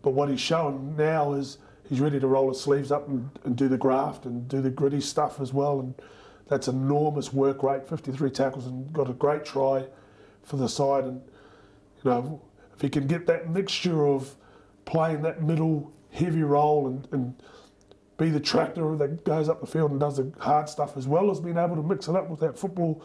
But 0.00 0.12
what 0.12 0.30
he's 0.30 0.40
shown 0.40 0.96
now 0.96 1.34
is 1.34 1.58
he's 1.88 2.00
ready 2.00 2.18
to 2.18 2.26
roll 2.26 2.48
his 2.48 2.58
sleeves 2.58 2.90
up 2.90 3.06
and, 3.06 3.28
and 3.44 3.54
do 3.54 3.68
the 3.68 3.76
graft 3.76 4.24
and 4.24 4.48
do 4.48 4.62
the 4.62 4.70
gritty 4.70 5.02
stuff 5.02 5.40
as 5.40 5.52
well. 5.52 5.80
And 5.80 5.94
that's 6.48 6.68
enormous 6.68 7.34
work 7.34 7.62
rate, 7.62 7.86
53 7.86 8.30
tackles, 8.30 8.66
and 8.66 8.90
got 8.90 9.10
a 9.10 9.12
great 9.12 9.44
try 9.44 9.84
for 10.42 10.56
the 10.56 10.70
side. 10.70 11.04
And 11.04 11.20
you 12.02 12.10
know, 12.10 12.40
if 12.74 12.80
he 12.80 12.88
can 12.88 13.06
get 13.06 13.26
that 13.26 13.50
mixture 13.50 14.06
of 14.06 14.36
playing 14.86 15.20
that 15.22 15.42
middle 15.42 15.92
heavy 16.12 16.42
role 16.42 16.86
and, 16.86 17.08
and 17.12 17.42
be 18.18 18.30
the 18.30 18.40
tractor 18.40 18.96
that 18.96 19.24
goes 19.24 19.48
up 19.48 19.60
the 19.60 19.66
field 19.66 19.90
and 19.90 20.00
does 20.00 20.16
the 20.18 20.32
hard 20.38 20.68
stuff 20.68 20.96
as 20.96 21.08
well 21.08 21.30
as 21.30 21.40
being 21.40 21.56
able 21.56 21.76
to 21.76 21.82
mix 21.82 22.08
it 22.08 22.16
up 22.16 22.28
with 22.28 22.40
that 22.40 22.58
football, 22.58 23.02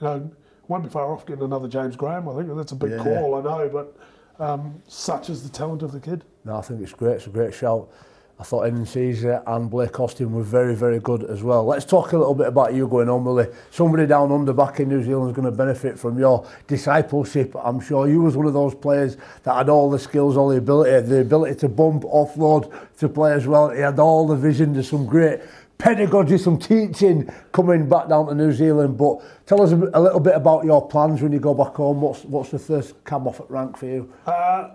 you 0.00 0.06
know, 0.06 0.30
won't 0.68 0.82
be 0.84 0.88
far 0.88 1.12
off 1.12 1.26
getting 1.26 1.44
another 1.44 1.68
James 1.68 1.96
Graham. 1.96 2.28
I 2.28 2.34
think 2.36 2.56
that's 2.56 2.72
a 2.72 2.76
big 2.76 2.92
Yeah. 2.92 3.02
call, 3.02 3.34
I 3.34 3.42
know, 3.42 3.68
but 3.68 3.96
um, 4.42 4.82
such 4.88 5.28
is 5.30 5.42
the 5.42 5.48
talent 5.48 5.82
of 5.82 5.92
the 5.92 6.00
kid. 6.00 6.24
No, 6.44 6.56
I 6.56 6.60
think 6.62 6.80
it's 6.80 6.92
great. 6.92 7.16
It's 7.16 7.26
a 7.26 7.30
great 7.30 7.52
shout. 7.54 7.90
I 8.38 8.42
thought 8.42 8.62
Evan 8.62 8.84
Caesar 8.84 9.42
and 9.46 9.70
Blake 9.70 10.00
Austin 10.00 10.32
were 10.32 10.42
very, 10.42 10.74
very 10.74 10.98
good 10.98 11.22
as 11.24 11.44
well. 11.44 11.64
Let's 11.64 11.84
talk 11.84 12.12
a 12.12 12.18
little 12.18 12.34
bit 12.34 12.48
about 12.48 12.74
you 12.74 12.88
going 12.88 13.08
on, 13.08 13.24
Willie. 13.24 13.46
Somebody 13.70 14.06
down 14.06 14.32
under 14.32 14.52
back 14.52 14.80
in 14.80 14.88
New 14.88 15.04
Zealand 15.04 15.30
is 15.30 15.36
going 15.36 15.48
to 15.50 15.56
benefit 15.56 15.96
from 15.96 16.18
your 16.18 16.44
discipleship, 16.66 17.54
I'm 17.62 17.78
sure. 17.78 18.08
You 18.08 18.22
was 18.22 18.36
one 18.36 18.46
of 18.46 18.52
those 18.52 18.74
players 18.74 19.16
that 19.44 19.54
had 19.54 19.68
all 19.68 19.88
the 19.88 20.00
skills, 20.00 20.36
all 20.36 20.48
the 20.48 20.56
ability, 20.56 21.06
the 21.06 21.20
ability 21.20 21.54
to 21.60 21.68
bump, 21.68 22.02
offload, 22.02 22.72
to 22.98 23.08
play 23.08 23.32
as 23.34 23.46
well. 23.46 23.70
He 23.70 23.80
had 23.80 24.00
all 24.00 24.26
the 24.26 24.36
vision. 24.36 24.72
There's 24.72 24.90
some 24.90 25.06
great 25.06 25.40
pedagogy, 25.78 26.36
some 26.36 26.58
teaching 26.58 27.30
coming 27.52 27.88
back 27.88 28.08
down 28.08 28.26
to 28.26 28.34
New 28.34 28.52
Zealand. 28.52 28.98
But 28.98 29.22
tell 29.46 29.62
us 29.62 29.70
a, 29.70 29.76
a 29.94 30.00
little 30.00 30.20
bit 30.20 30.34
about 30.34 30.64
your 30.64 30.88
plans 30.88 31.22
when 31.22 31.30
you 31.30 31.38
go 31.38 31.54
back 31.54 31.74
home. 31.74 32.00
What's, 32.00 32.24
what's 32.24 32.50
the 32.50 32.58
first 32.58 33.04
cam 33.04 33.28
off 33.28 33.38
at 33.38 33.48
rank 33.48 33.76
for 33.76 33.86
you? 33.86 34.12
Uh, 34.26 34.70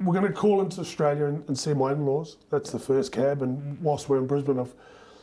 we're 0.00 0.12
going 0.12 0.26
to 0.26 0.32
call 0.32 0.60
into 0.60 0.80
Australia 0.80 1.26
and, 1.26 1.46
and 1.48 1.58
see 1.58 1.72
my 1.72 1.92
in-laws. 1.92 2.36
That's 2.50 2.70
the 2.70 2.78
first 2.78 3.12
cab. 3.12 3.42
And 3.42 3.80
whilst 3.80 4.08
we're 4.08 4.18
in 4.18 4.26
Brisbane, 4.26 4.58
I've, 4.58 4.74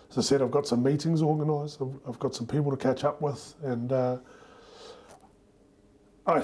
as 0.10 0.18
I 0.18 0.22
said, 0.22 0.42
I've 0.42 0.52
got 0.52 0.66
some 0.68 0.82
meetings 0.82 1.22
organised. 1.22 1.82
I've, 1.82 1.96
I've 2.08 2.20
got 2.20 2.34
some 2.34 2.48
people 2.48 2.72
to 2.72 2.78
catch 2.78 3.04
up 3.04 3.22
with, 3.22 3.56
and 3.64 3.92
uh, 3.92 4.18
I, 6.26 6.44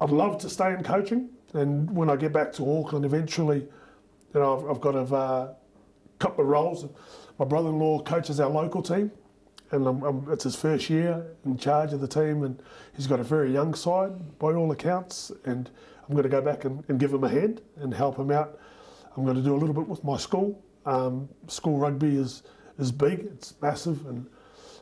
I'd 0.00 0.10
love 0.10 0.38
to 0.38 0.50
stay 0.50 0.72
in 0.74 0.82
coaching. 0.82 1.30
And 1.54 1.90
when 1.90 2.10
I 2.10 2.16
get 2.16 2.32
back 2.32 2.52
to 2.54 2.78
Auckland, 2.78 3.04
eventually, 3.04 3.60
you 3.60 4.40
know, 4.40 4.58
I've, 4.58 4.70
I've 4.70 4.80
got 4.80 4.94
a 4.94 5.14
uh, 5.14 5.54
couple 6.18 6.44
of 6.44 6.50
roles. 6.50 6.86
My 7.38 7.44
brother-in-law 7.44 8.02
coaches 8.02 8.40
our 8.40 8.50
local 8.50 8.82
team, 8.82 9.10
and 9.70 9.86
I'm, 9.86 10.02
I'm, 10.02 10.32
it's 10.32 10.44
his 10.44 10.56
first 10.56 10.90
year 10.90 11.24
in 11.44 11.56
charge 11.56 11.92
of 11.92 12.00
the 12.00 12.08
team, 12.08 12.42
and 12.42 12.60
he's 12.94 13.06
got 13.06 13.20
a 13.20 13.24
very 13.24 13.52
young 13.52 13.74
side 13.74 14.38
by 14.38 14.52
all 14.52 14.70
accounts. 14.72 15.32
And 15.44 15.70
I'm 16.08 16.14
going 16.14 16.24
to 16.24 16.28
go 16.28 16.42
back 16.42 16.64
and, 16.64 16.84
and 16.88 16.98
give 16.98 17.12
him 17.12 17.24
a 17.24 17.28
hand 17.28 17.62
and 17.76 17.92
help 17.92 18.18
him 18.18 18.30
out. 18.30 18.58
I'm 19.16 19.24
going 19.24 19.36
to 19.36 19.42
do 19.42 19.54
a 19.54 19.58
little 19.58 19.74
bit 19.74 19.88
with 19.88 20.04
my 20.04 20.16
school. 20.16 20.62
Um, 20.86 21.28
school 21.48 21.78
rugby 21.78 22.16
is 22.16 22.42
is 22.78 22.90
big, 22.90 23.20
it's 23.20 23.54
massive, 23.62 24.04
and 24.06 24.26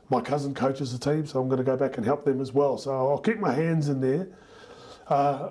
my 0.08 0.20
cousin 0.20 0.54
coaches 0.54 0.98
the 0.98 1.12
team, 1.12 1.26
so 1.26 1.40
I'm 1.40 1.48
going 1.48 1.58
to 1.58 1.64
go 1.64 1.76
back 1.76 1.96
and 1.96 2.06
help 2.06 2.24
them 2.24 2.40
as 2.40 2.52
well. 2.52 2.78
So 2.78 2.90
I'll 2.90 3.18
keep 3.18 3.38
my 3.38 3.52
hands 3.52 3.88
in 3.88 4.00
there. 4.00 4.28
Uh, 5.08 5.50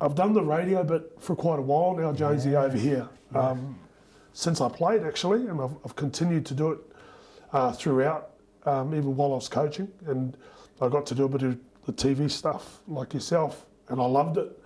I've 0.00 0.14
done 0.14 0.32
the 0.32 0.42
radio, 0.42 0.82
but 0.82 1.22
for 1.22 1.36
quite 1.36 1.58
a 1.58 1.62
while 1.62 1.94
now, 1.94 2.12
Jonesy, 2.12 2.50
yeah. 2.50 2.62
over 2.62 2.76
here. 2.76 3.08
Um, 3.34 3.78
since 4.32 4.60
I 4.60 4.68
played, 4.68 5.02
actually, 5.04 5.46
and 5.46 5.60
I've, 5.60 5.76
I've 5.84 5.96
continued 5.96 6.44
to 6.46 6.54
do 6.54 6.72
it 6.72 6.78
uh, 7.52 7.72
throughout, 7.72 8.30
um, 8.66 8.94
even 8.94 9.16
while 9.16 9.32
I 9.32 9.36
was 9.36 9.48
coaching. 9.48 9.88
And 10.06 10.36
I 10.80 10.88
got 10.88 11.06
to 11.06 11.14
do 11.14 11.24
a 11.24 11.28
bit 11.28 11.42
of 11.42 11.58
the 11.86 11.92
TV 11.92 12.30
stuff 12.30 12.80
like 12.88 13.14
yourself, 13.14 13.66
and 13.88 14.00
I 14.00 14.04
loved 14.04 14.38
it. 14.38 14.58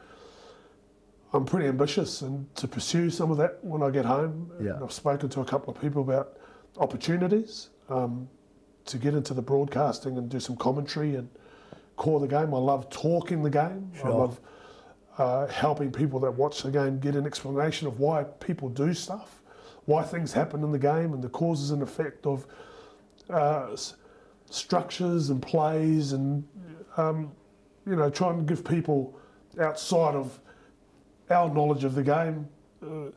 I'm 1.32 1.44
pretty 1.44 1.66
ambitious 1.68 2.22
and 2.22 2.52
to 2.56 2.66
pursue 2.66 3.10
some 3.10 3.30
of 3.30 3.36
that 3.38 3.58
when 3.62 3.82
I 3.82 3.90
get 3.90 4.04
home. 4.04 4.50
Yeah. 4.60 4.78
I've 4.82 4.92
spoken 4.92 5.28
to 5.30 5.40
a 5.40 5.44
couple 5.44 5.72
of 5.74 5.80
people 5.80 6.00
about 6.02 6.38
opportunities 6.78 7.68
um, 7.88 8.28
to 8.86 8.96
get 8.98 9.14
into 9.14 9.34
the 9.34 9.42
broadcasting 9.42 10.16
and 10.16 10.30
do 10.30 10.40
some 10.40 10.56
commentary 10.56 11.16
and 11.16 11.28
call 11.96 12.18
the 12.18 12.28
game. 12.28 12.54
I 12.54 12.58
love 12.58 12.88
talking 12.88 13.42
the 13.42 13.50
game. 13.50 13.90
Sure. 13.94 14.06
I 14.06 14.10
love 14.10 14.40
uh, 15.18 15.46
helping 15.48 15.90
people 15.92 16.18
that 16.20 16.30
watch 16.30 16.62
the 16.62 16.70
game 16.70 16.98
get 16.98 17.14
an 17.14 17.26
explanation 17.26 17.86
of 17.88 17.98
why 17.98 18.24
people 18.24 18.68
do 18.70 18.94
stuff, 18.94 19.42
why 19.84 20.02
things 20.02 20.32
happen 20.32 20.62
in 20.62 20.72
the 20.72 20.78
game, 20.78 21.12
and 21.12 21.22
the 21.22 21.28
causes 21.28 21.72
and 21.72 21.82
effect 21.82 22.24
of 22.24 22.46
uh, 23.28 23.72
s- 23.72 23.96
structures 24.48 25.28
and 25.30 25.42
plays, 25.42 26.12
and 26.12 26.44
um, 26.96 27.32
you 27.86 27.96
know, 27.96 28.08
try 28.08 28.30
and 28.30 28.46
give 28.46 28.64
people 28.64 29.18
outside 29.60 30.14
of 30.14 30.38
our 31.30 31.52
knowledge 31.52 31.84
of 31.84 31.94
the 31.94 32.02
game 32.02 32.48
uh, 32.82 33.10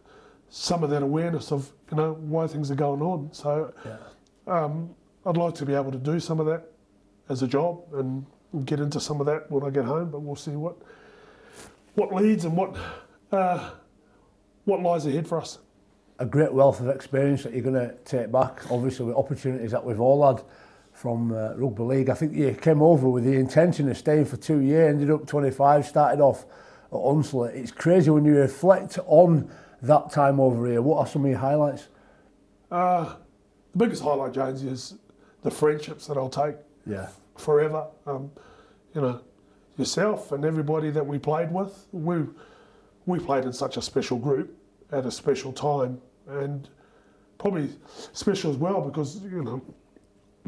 some 0.49 0.83
of 0.83 0.89
that 0.89 1.01
awareness 1.03 1.51
of 1.51 1.71
you 1.91 1.97
know 1.97 2.13
why 2.13 2.45
things 2.47 2.69
are 2.71 2.75
going 2.75 3.01
on. 3.01 3.29
So 3.31 3.73
Yeah. 3.85 3.97
um, 4.47 4.89
I'd 5.25 5.37
like 5.37 5.55
to 5.55 5.65
be 5.65 5.73
able 5.75 5.91
to 5.91 5.97
do 5.97 6.19
some 6.19 6.39
of 6.39 6.45
that 6.47 6.63
as 7.29 7.41
a 7.41 7.47
job 7.47 7.83
and 7.93 8.25
get 8.65 8.79
into 8.79 8.99
some 8.99 9.19
of 9.21 9.27
that 9.27 9.49
when 9.51 9.63
I 9.63 9.69
get 9.69 9.85
home. 9.85 10.09
But 10.09 10.21
we'll 10.21 10.35
see 10.35 10.51
what 10.51 10.75
what 11.95 12.13
leads 12.13 12.43
and 12.45 12.55
what 12.57 12.75
uh, 13.31 13.69
what 14.65 14.81
lies 14.81 15.05
ahead 15.05 15.27
for 15.27 15.39
us. 15.39 15.59
a 16.19 16.25
great 16.25 16.53
wealth 16.53 16.79
of 16.81 16.87
experience 16.89 17.43
that 17.43 17.53
you're 17.53 17.63
going 17.63 17.73
to 17.89 17.95
take 18.05 18.31
back, 18.31 18.61
obviously 18.69 19.05
with 19.05 19.15
opportunities 19.15 19.71
that 19.71 19.83
we've 19.83 19.99
all 20.01 20.25
had 20.27 20.43
from 20.93 21.31
uh, 21.31 21.53
rugby 21.55 21.83
league. 21.83 22.09
I 22.09 22.13
think 22.13 22.35
you 22.35 22.53
came 22.53 22.81
over 22.81 23.09
with 23.09 23.23
the 23.23 23.33
intention 23.33 23.89
of 23.89 23.97
staying 23.97 24.25
for 24.25 24.37
two 24.37 24.59
years, 24.59 24.93
ended 24.93 25.09
up 25.09 25.25
25, 25.25 25.85
started 25.87 26.21
off 26.21 26.45
at. 26.91 27.55
It's 27.55 27.71
crazy 27.71 28.09
when 28.09 28.25
you 28.25 28.35
reflect 28.35 28.99
on 29.05 29.49
that 29.81 30.11
time 30.11 30.39
over 30.39 30.67
here. 30.67 30.81
What 30.81 30.99
are 30.99 31.07
some 31.07 31.25
of 31.25 31.31
your 31.31 31.39
highlights? 31.39 31.87
Uh, 32.69 33.15
the 33.73 33.77
biggest 33.77 34.03
highlight, 34.03 34.33
Jones, 34.33 34.63
is 34.63 34.95
the 35.41 35.51
friendships 35.51 36.07
that 36.07 36.17
I'll 36.17 36.29
take 36.29 36.55
Yeah. 36.85 37.07
forever. 37.37 37.87
Um, 38.05 38.31
you 38.93 39.01
know, 39.01 39.19
yourself 39.77 40.31
and 40.31 40.45
everybody 40.45 40.91
that 40.91 41.05
we 41.05 41.17
played 41.17 41.51
with. 41.51 41.87
We 41.91 42.25
we 43.07 43.19
played 43.19 43.45
in 43.45 43.53
such 43.53 43.77
a 43.77 43.81
special 43.81 44.17
group 44.19 44.55
at 44.91 45.05
a 45.07 45.11
special 45.11 45.51
time, 45.51 45.99
and 46.27 46.69
probably 47.39 47.69
special 48.13 48.51
as 48.51 48.57
well 48.57 48.79
because 48.81 49.21
you 49.23 49.41
know 49.43 49.61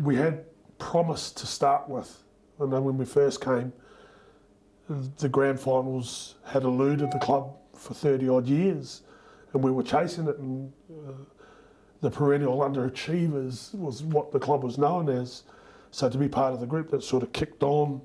we 0.03 0.15
had 0.15 0.45
promised 0.77 1.38
to 1.38 1.47
start 1.47 1.89
with. 1.89 2.23
I 2.62 2.65
know 2.65 2.81
when 2.81 2.97
we 2.97 3.05
first 3.05 3.41
came, 3.41 3.73
the 4.90 5.30
grand 5.30 5.60
finals 5.60 6.36
had 6.46 6.63
eluded 6.63 7.12
the 7.12 7.20
club 7.20 7.56
for 7.75 7.94
thirty 7.94 8.28
odd 8.30 8.48
years, 8.48 9.02
and 9.54 9.63
we 9.63 9.72
were 9.72 9.84
chasing 9.84 10.28
it 10.28 10.38
and. 10.38 10.72
Uh, 10.92 11.12
the 12.02 12.12
perennial 12.12 12.58
underachievers 12.58 13.74
was 13.74 14.04
what 14.04 14.34
the 14.34 14.40
club 14.40 14.62
was 14.62 14.78
known 14.78 15.08
as. 15.08 15.44
So 15.92 16.10
to 16.10 16.18
be 16.18 16.28
part 16.28 16.54
of 16.54 16.60
the 16.60 16.66
group 16.66 16.92
that 16.92 17.02
sort 17.02 17.24
of 17.24 17.32
kicked 17.32 17.63
on 17.63 18.02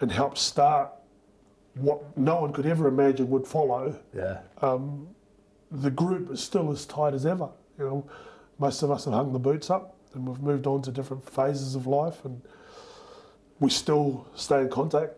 and 0.00 0.12
helped 0.12 0.36
start 0.36 0.90
what 1.74 2.18
no 2.18 2.42
one 2.42 2.52
could 2.52 2.66
ever 2.66 2.86
imagine 2.86 3.30
would 3.30 3.46
follow, 3.46 3.98
Yeah. 4.14 4.40
the 5.72 5.90
group 5.90 6.30
is 6.30 6.44
still 6.44 6.70
as 6.70 6.84
tight 6.84 7.14
as 7.14 7.24
ever. 7.24 7.48
You 7.78 7.84
know, 7.86 8.06
most 8.58 8.82
of 8.82 8.90
us 8.90 9.06
have 9.06 9.14
hung 9.14 9.32
the 9.32 9.38
boots 9.38 9.70
up 9.70 9.96
and 10.12 10.28
we've 10.28 10.42
moved 10.42 10.66
on 10.66 10.82
to 10.82 10.92
different 10.92 11.26
phases 11.26 11.74
of 11.74 11.86
life 11.86 12.26
and 12.26 12.42
we 13.58 13.70
still 13.70 14.26
stay 14.34 14.60
in 14.60 14.68
contact 14.68 15.14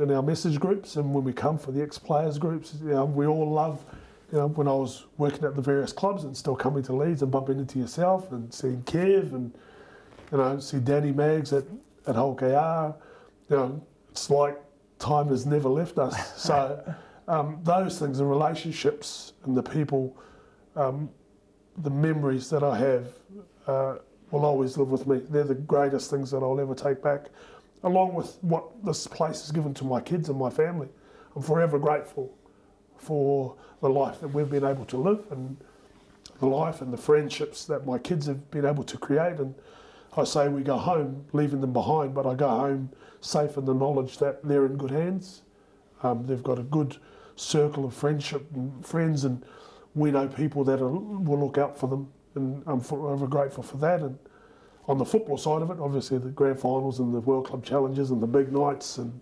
in 0.00 0.10
our 0.10 0.22
message 0.22 0.58
groups 0.60 0.96
and 0.96 1.12
when 1.14 1.24
we 1.24 1.32
come 1.32 1.58
for 1.58 1.72
the 1.72 1.82
ex-players 1.82 2.38
groups, 2.38 2.74
you 2.82 2.90
know, 2.90 3.04
we 3.04 3.26
all 3.26 3.50
love, 3.50 3.84
you 4.32 4.38
know, 4.38 4.48
when 4.48 4.68
I 4.68 4.72
was 4.72 5.06
working 5.16 5.44
at 5.44 5.54
the 5.54 5.62
various 5.62 5.92
clubs 5.92 6.24
and 6.24 6.36
still 6.36 6.56
coming 6.56 6.82
to 6.84 6.92
Leeds 6.92 7.22
and 7.22 7.30
bumping 7.30 7.58
into 7.58 7.78
yourself 7.78 8.32
and 8.32 8.52
seeing 8.52 8.82
Kev 8.82 9.32
and, 9.32 9.54
you 10.30 10.38
know, 10.38 10.58
see 10.58 10.78
Danny 10.78 11.12
Maggs 11.12 11.52
at, 11.52 11.64
at 12.06 12.14
Hull 12.14 12.34
KR, 12.34 12.94
you 13.48 13.56
know, 13.56 13.86
it's 14.10 14.30
like 14.30 14.58
time 14.98 15.28
has 15.28 15.46
never 15.46 15.68
left 15.68 15.98
us. 15.98 16.14
So 16.46 16.94
um, 17.28 17.58
those 17.62 17.98
things, 17.98 18.18
the 18.18 18.24
relationships 18.24 19.32
and 19.44 19.56
the 19.56 19.62
people, 19.62 20.16
um, 20.76 21.10
the 21.78 21.90
memories 21.90 22.48
that 22.50 22.62
I 22.62 22.78
have 22.78 23.08
uh, 23.66 23.96
will 24.30 24.44
always 24.44 24.76
live 24.76 24.90
with 24.90 25.06
me. 25.06 25.20
They're 25.28 25.44
the 25.44 25.54
greatest 25.54 26.10
things 26.10 26.30
that 26.30 26.38
I'll 26.38 26.60
ever 26.60 26.74
take 26.74 27.02
back, 27.02 27.26
along 27.82 28.14
with 28.14 28.38
what 28.40 28.84
this 28.84 29.06
place 29.06 29.40
has 29.42 29.50
given 29.50 29.74
to 29.74 29.84
my 29.84 30.00
kids 30.00 30.28
and 30.28 30.38
my 30.38 30.50
family. 30.50 30.88
I'm 31.34 31.42
forever 31.42 31.78
grateful 31.78 32.34
for 32.96 33.56
the 33.80 33.88
life 33.88 34.20
that 34.20 34.28
we've 34.28 34.50
been 34.50 34.64
able 34.64 34.84
to 34.86 34.96
live 34.96 35.24
and 35.30 35.56
the 36.40 36.46
life 36.46 36.80
and 36.80 36.92
the 36.92 36.98
friendships 36.98 37.64
that 37.66 37.86
my 37.86 37.98
kids 37.98 38.26
have 38.26 38.50
been 38.50 38.64
able 38.64 38.84
to 38.84 38.98
create. 38.98 39.38
And 39.38 39.54
I 40.16 40.24
say 40.24 40.48
we 40.48 40.62
go 40.62 40.76
home 40.76 41.24
leaving 41.32 41.60
them 41.60 41.72
behind, 41.72 42.14
but 42.14 42.26
I 42.26 42.34
go 42.34 42.48
home 42.48 42.90
safe 43.20 43.56
in 43.56 43.64
the 43.64 43.74
knowledge 43.74 44.18
that 44.18 44.42
they're 44.42 44.66
in 44.66 44.76
good 44.76 44.90
hands. 44.90 45.42
Um, 46.02 46.26
they've 46.26 46.42
got 46.42 46.58
a 46.58 46.62
good 46.62 46.96
circle 47.36 47.84
of 47.84 47.94
friendship 47.94 48.46
and 48.54 48.84
friends, 48.84 49.24
and 49.24 49.44
we 49.94 50.10
know 50.10 50.28
people 50.28 50.64
that 50.64 50.80
are, 50.80 50.90
will 50.90 51.40
look 51.40 51.58
out 51.58 51.78
for 51.78 51.88
them, 51.88 52.08
and 52.34 52.62
I'm 52.66 52.80
forever 52.80 53.26
grateful 53.26 53.62
for 53.62 53.76
that. 53.78 54.00
And 54.00 54.18
on 54.88 54.98
the 54.98 55.04
football 55.04 55.36
side 55.36 55.62
of 55.62 55.70
it, 55.70 55.78
obviously 55.80 56.18
the 56.18 56.28
grand 56.28 56.58
finals 56.58 57.00
and 57.00 57.12
the 57.14 57.20
World 57.20 57.46
Club 57.46 57.64
Challenges 57.64 58.10
and 58.10 58.22
the 58.22 58.26
big 58.26 58.52
nights 58.52 58.98
and 58.98 59.20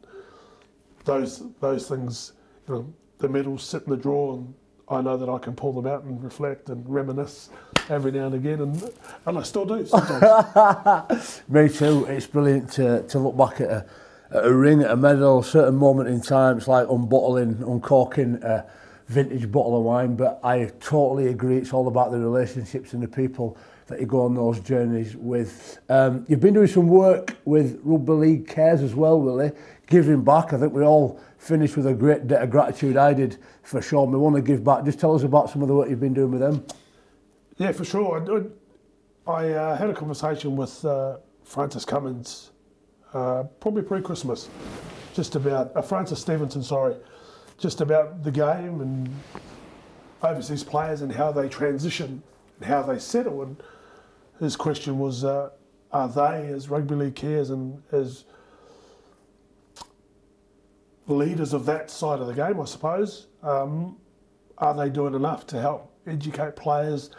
those 1.05 1.43
those 1.61 1.89
things, 1.89 2.33
you 2.69 2.75
know, 2.75 2.95
the 3.19 3.29
medals 3.29 3.63
sit 3.63 3.83
in 3.85 3.91
the 3.91 3.97
drawer 3.97 4.35
and 4.35 4.55
I 4.89 5.01
know 5.01 5.17
that 5.17 5.29
I 5.29 5.39
can 5.39 5.55
pull 5.55 5.73
them 5.73 5.87
out 5.87 6.05
and 6.05 6.23
reflect 6.23 6.69
and 6.69 6.87
reminisce 6.89 7.49
every 7.89 8.13
now 8.13 8.27
and 8.27 8.35
again, 8.35 8.61
and, 8.61 8.91
and 9.27 9.39
I 9.39 9.43
still 9.43 9.65
do 9.65 9.85
sometimes. 9.87 11.43
Me 11.49 11.69
too. 11.69 12.05
It's 12.07 12.27
brilliant 12.27 12.71
to, 12.73 13.03
to 13.09 13.19
look 13.19 13.37
back 13.37 13.61
at 13.61 13.71
a, 13.71 13.87
at 14.31 14.45
a 14.45 14.55
ring, 14.55 14.83
at 14.83 14.91
a 14.91 14.97
medal, 14.97 15.41
a 15.41 15.45
certain 15.45 15.77
moment 15.77 16.09
in 16.09 16.21
time. 16.21 16.59
It's 16.59 16.69
like 16.69 16.89
unbottling, 16.89 17.63
uncorking 17.67 18.43
a 18.43 18.67
vintage 19.09 19.51
bottle 19.51 19.79
of 19.79 19.85
wine. 19.85 20.17
But 20.17 20.41
I 20.43 20.71
totally 20.81 21.29
agree. 21.29 21.57
It's 21.57 21.73
all 21.73 21.89
about 21.89 22.11
the 22.11 22.19
relationships 22.19 22.93
and 22.93 23.03
the 23.03 23.09
people. 23.09 23.57
That 23.87 24.01
you 24.01 24.07
go 24.07 24.25
on 24.25 24.35
those 24.35 24.61
journeys 24.61 25.17
with. 25.17 25.79
Um, 25.89 26.25
you've 26.29 26.41
been 26.41 26.55
doing 26.55 26.67
some 26.67 26.89
work 26.89 27.37
with 27.45 27.81
Rugby 27.83 28.13
League 28.13 28.49
Cares 28.49 28.83
as 28.83 28.95
well, 28.95 29.21
Willie. 29.21 29.53
Giving 29.87 30.25
back. 30.25 30.53
I 30.53 30.59
think 30.59 30.73
we 30.73 30.83
all 30.83 31.21
finished 31.39 31.77
with 31.77 31.87
a 31.87 31.95
great 31.95 32.27
debt 32.27 32.43
of 32.43 32.51
gratitude. 32.51 32.97
I 32.97 33.13
did 33.13 33.39
for 33.63 33.83
sure. 33.83 34.07
We 34.07 34.17
want 34.17 34.37
to 34.37 34.43
give 34.43 34.65
back. 34.65 34.85
Just 34.85 34.99
tell 34.99 35.15
us 35.15 35.23
about 35.23 35.51
some 35.51 35.63
of 35.63 35.69
the 35.69 35.75
work 35.75 35.91
you've 35.91 36.01
been 36.01 36.15
doing 36.15 36.31
with 36.31 36.41
them. 36.41 36.65
Yeah, 37.59 37.73
for 37.73 37.85
sure. 37.85 38.51
I, 39.27 39.31
I 39.31 39.51
uh, 39.51 39.77
had 39.77 39.91
a 39.91 39.95
conversation 39.95 40.57
with 40.57 40.85
uh, 40.85 41.19
Francis 41.45 41.85
Cummins 41.85 42.51
uh, 43.15 43.45
probably 43.61 43.83
pre-Christmas, 43.83 44.49
just 45.15 45.37
about 45.37 45.75
uh, 45.77 45.83
Francis 45.83 46.21
Stevenson, 46.21 46.63
sorry, 46.63 46.97
just 47.59 47.81
about 47.81 48.25
the 48.25 48.31
game 48.31 48.81
and 48.81 49.09
overseas 50.23 50.65
players 50.65 51.03
and 51.03 51.13
how 51.13 51.31
they 51.31 51.49
transition 51.49 52.23
and 52.59 52.69
how 52.69 52.83
they 52.83 52.99
settle. 52.99 53.43
And 53.43 53.57
his 54.41 54.57
question 54.57 54.99
was, 54.99 55.25
uh, 55.25 55.51
are 55.93 56.09
they, 56.09 56.49
as 56.49 56.69
rugby 56.69 56.95
league 56.95 57.15
cares 57.15 57.51
and 57.51 57.83
as 57.93 58.25
leaders 61.07 61.53
of 61.53 61.67
that 61.67 61.91
side 61.91 62.21
of 62.21 62.27
the 62.27 62.35
game, 62.35 62.61
I 62.61 62.65
suppose, 62.65 63.29
um, 63.43 63.97
are 64.59 64.75
they 64.75 64.91
doing 64.91 65.15
enough 65.15 65.47
to 65.49 65.61
help 65.61 65.93
educate 66.07 66.57
players 66.57 67.11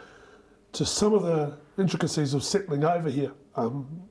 to 0.72 0.84
some 0.84 1.14
of 1.14 1.22
the 1.22 1.56
intricacies 1.78 2.34
of 2.34 2.42
settling 2.42 2.84
over 2.84 3.08
here? 3.08 3.32
Um, 3.54 4.02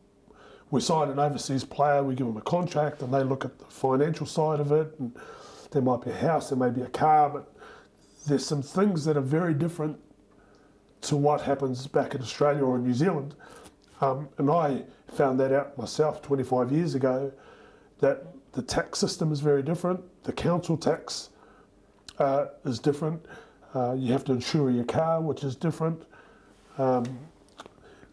we 0.72 0.82
sign 0.82 1.10
an 1.10 1.20
overseas 1.20 1.64
player, 1.64 2.04
we 2.04 2.16
give 2.16 2.26
them 2.26 2.38
a 2.38 2.42
contract, 2.42 3.02
and 3.02 3.14
they 3.14 3.24
look 3.24 3.46
at 3.46 3.60
the 3.60 3.66
financial 3.66 4.26
side 4.26 4.60
of 4.60 4.72
it 4.72 4.96
and 5.00 5.16
there 5.72 5.82
might 5.82 6.02
be 6.02 6.10
a 6.10 6.16
house, 6.16 6.50
there 6.50 6.58
may 6.58 6.70
be 6.70 6.82
a 6.82 6.90
car, 6.90 7.30
but 7.30 7.54
there's 8.28 8.46
some 8.46 8.62
things 8.62 9.06
that 9.06 9.18
are 9.18 9.22
very 9.22 9.54
different 9.54 10.00
to 11.02 11.16
what 11.16 11.42
happens 11.42 11.88
back 11.88 12.16
in 12.16 12.22
Australia 12.22 12.64
or 12.64 12.76
in 12.78 12.84
New 12.84 12.94
Zealand. 12.94 13.36
Um, 14.02 14.28
and 14.38 14.50
I 14.50 14.84
found 15.14 15.40
that 15.40 15.52
out 15.52 15.78
myself 15.78 16.22
25 16.22 16.72
years 16.72 16.96
ago 16.96 17.32
that 18.00 18.26
the 18.54 18.62
tax 18.62 19.00
system 19.00 19.32
is 19.32 19.40
very 19.40 19.62
different. 19.64 20.02
The 20.24 20.34
council 20.34 20.78
tax 20.78 21.30
uh, 22.20 22.48
is 22.66 22.80
different. 22.80 23.26
Uh, 23.74 23.94
you 23.94 24.12
have 24.12 24.24
to 24.26 24.32
insure 24.34 24.70
your 24.70 24.86
car, 24.86 25.22
which 25.22 25.44
is 25.44 25.56
different. 25.56 26.02
Um, 26.78 27.06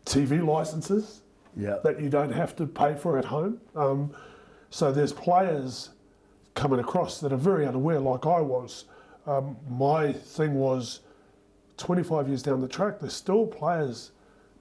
TV 0.05 0.45
licenses 0.45 1.23
Yeah. 1.57 1.79
that 1.85 2.01
you 2.01 2.09
don't 2.09 2.33
have 2.33 2.55
to 2.57 2.67
pay 2.67 2.95
for 2.95 3.19
at 3.19 3.25
home. 3.25 3.61
Um, 3.77 4.11
so 4.71 4.91
there's 4.93 5.13
players 5.13 5.91
coming 6.55 6.81
across 6.81 7.21
that 7.21 7.33
are 7.33 7.37
very 7.37 7.67
unaware, 7.67 8.01
like 8.01 8.27
I 8.27 8.41
was. 8.41 8.85
Um, 9.27 9.57
my 9.71 10.13
thing 10.13 10.55
was 10.55 11.01
25 11.77 12.29
years 12.29 12.43
down 12.43 12.61
the 12.61 12.69
track, 12.69 13.01
there's 13.01 13.15
still 13.15 13.47
players 13.47 14.13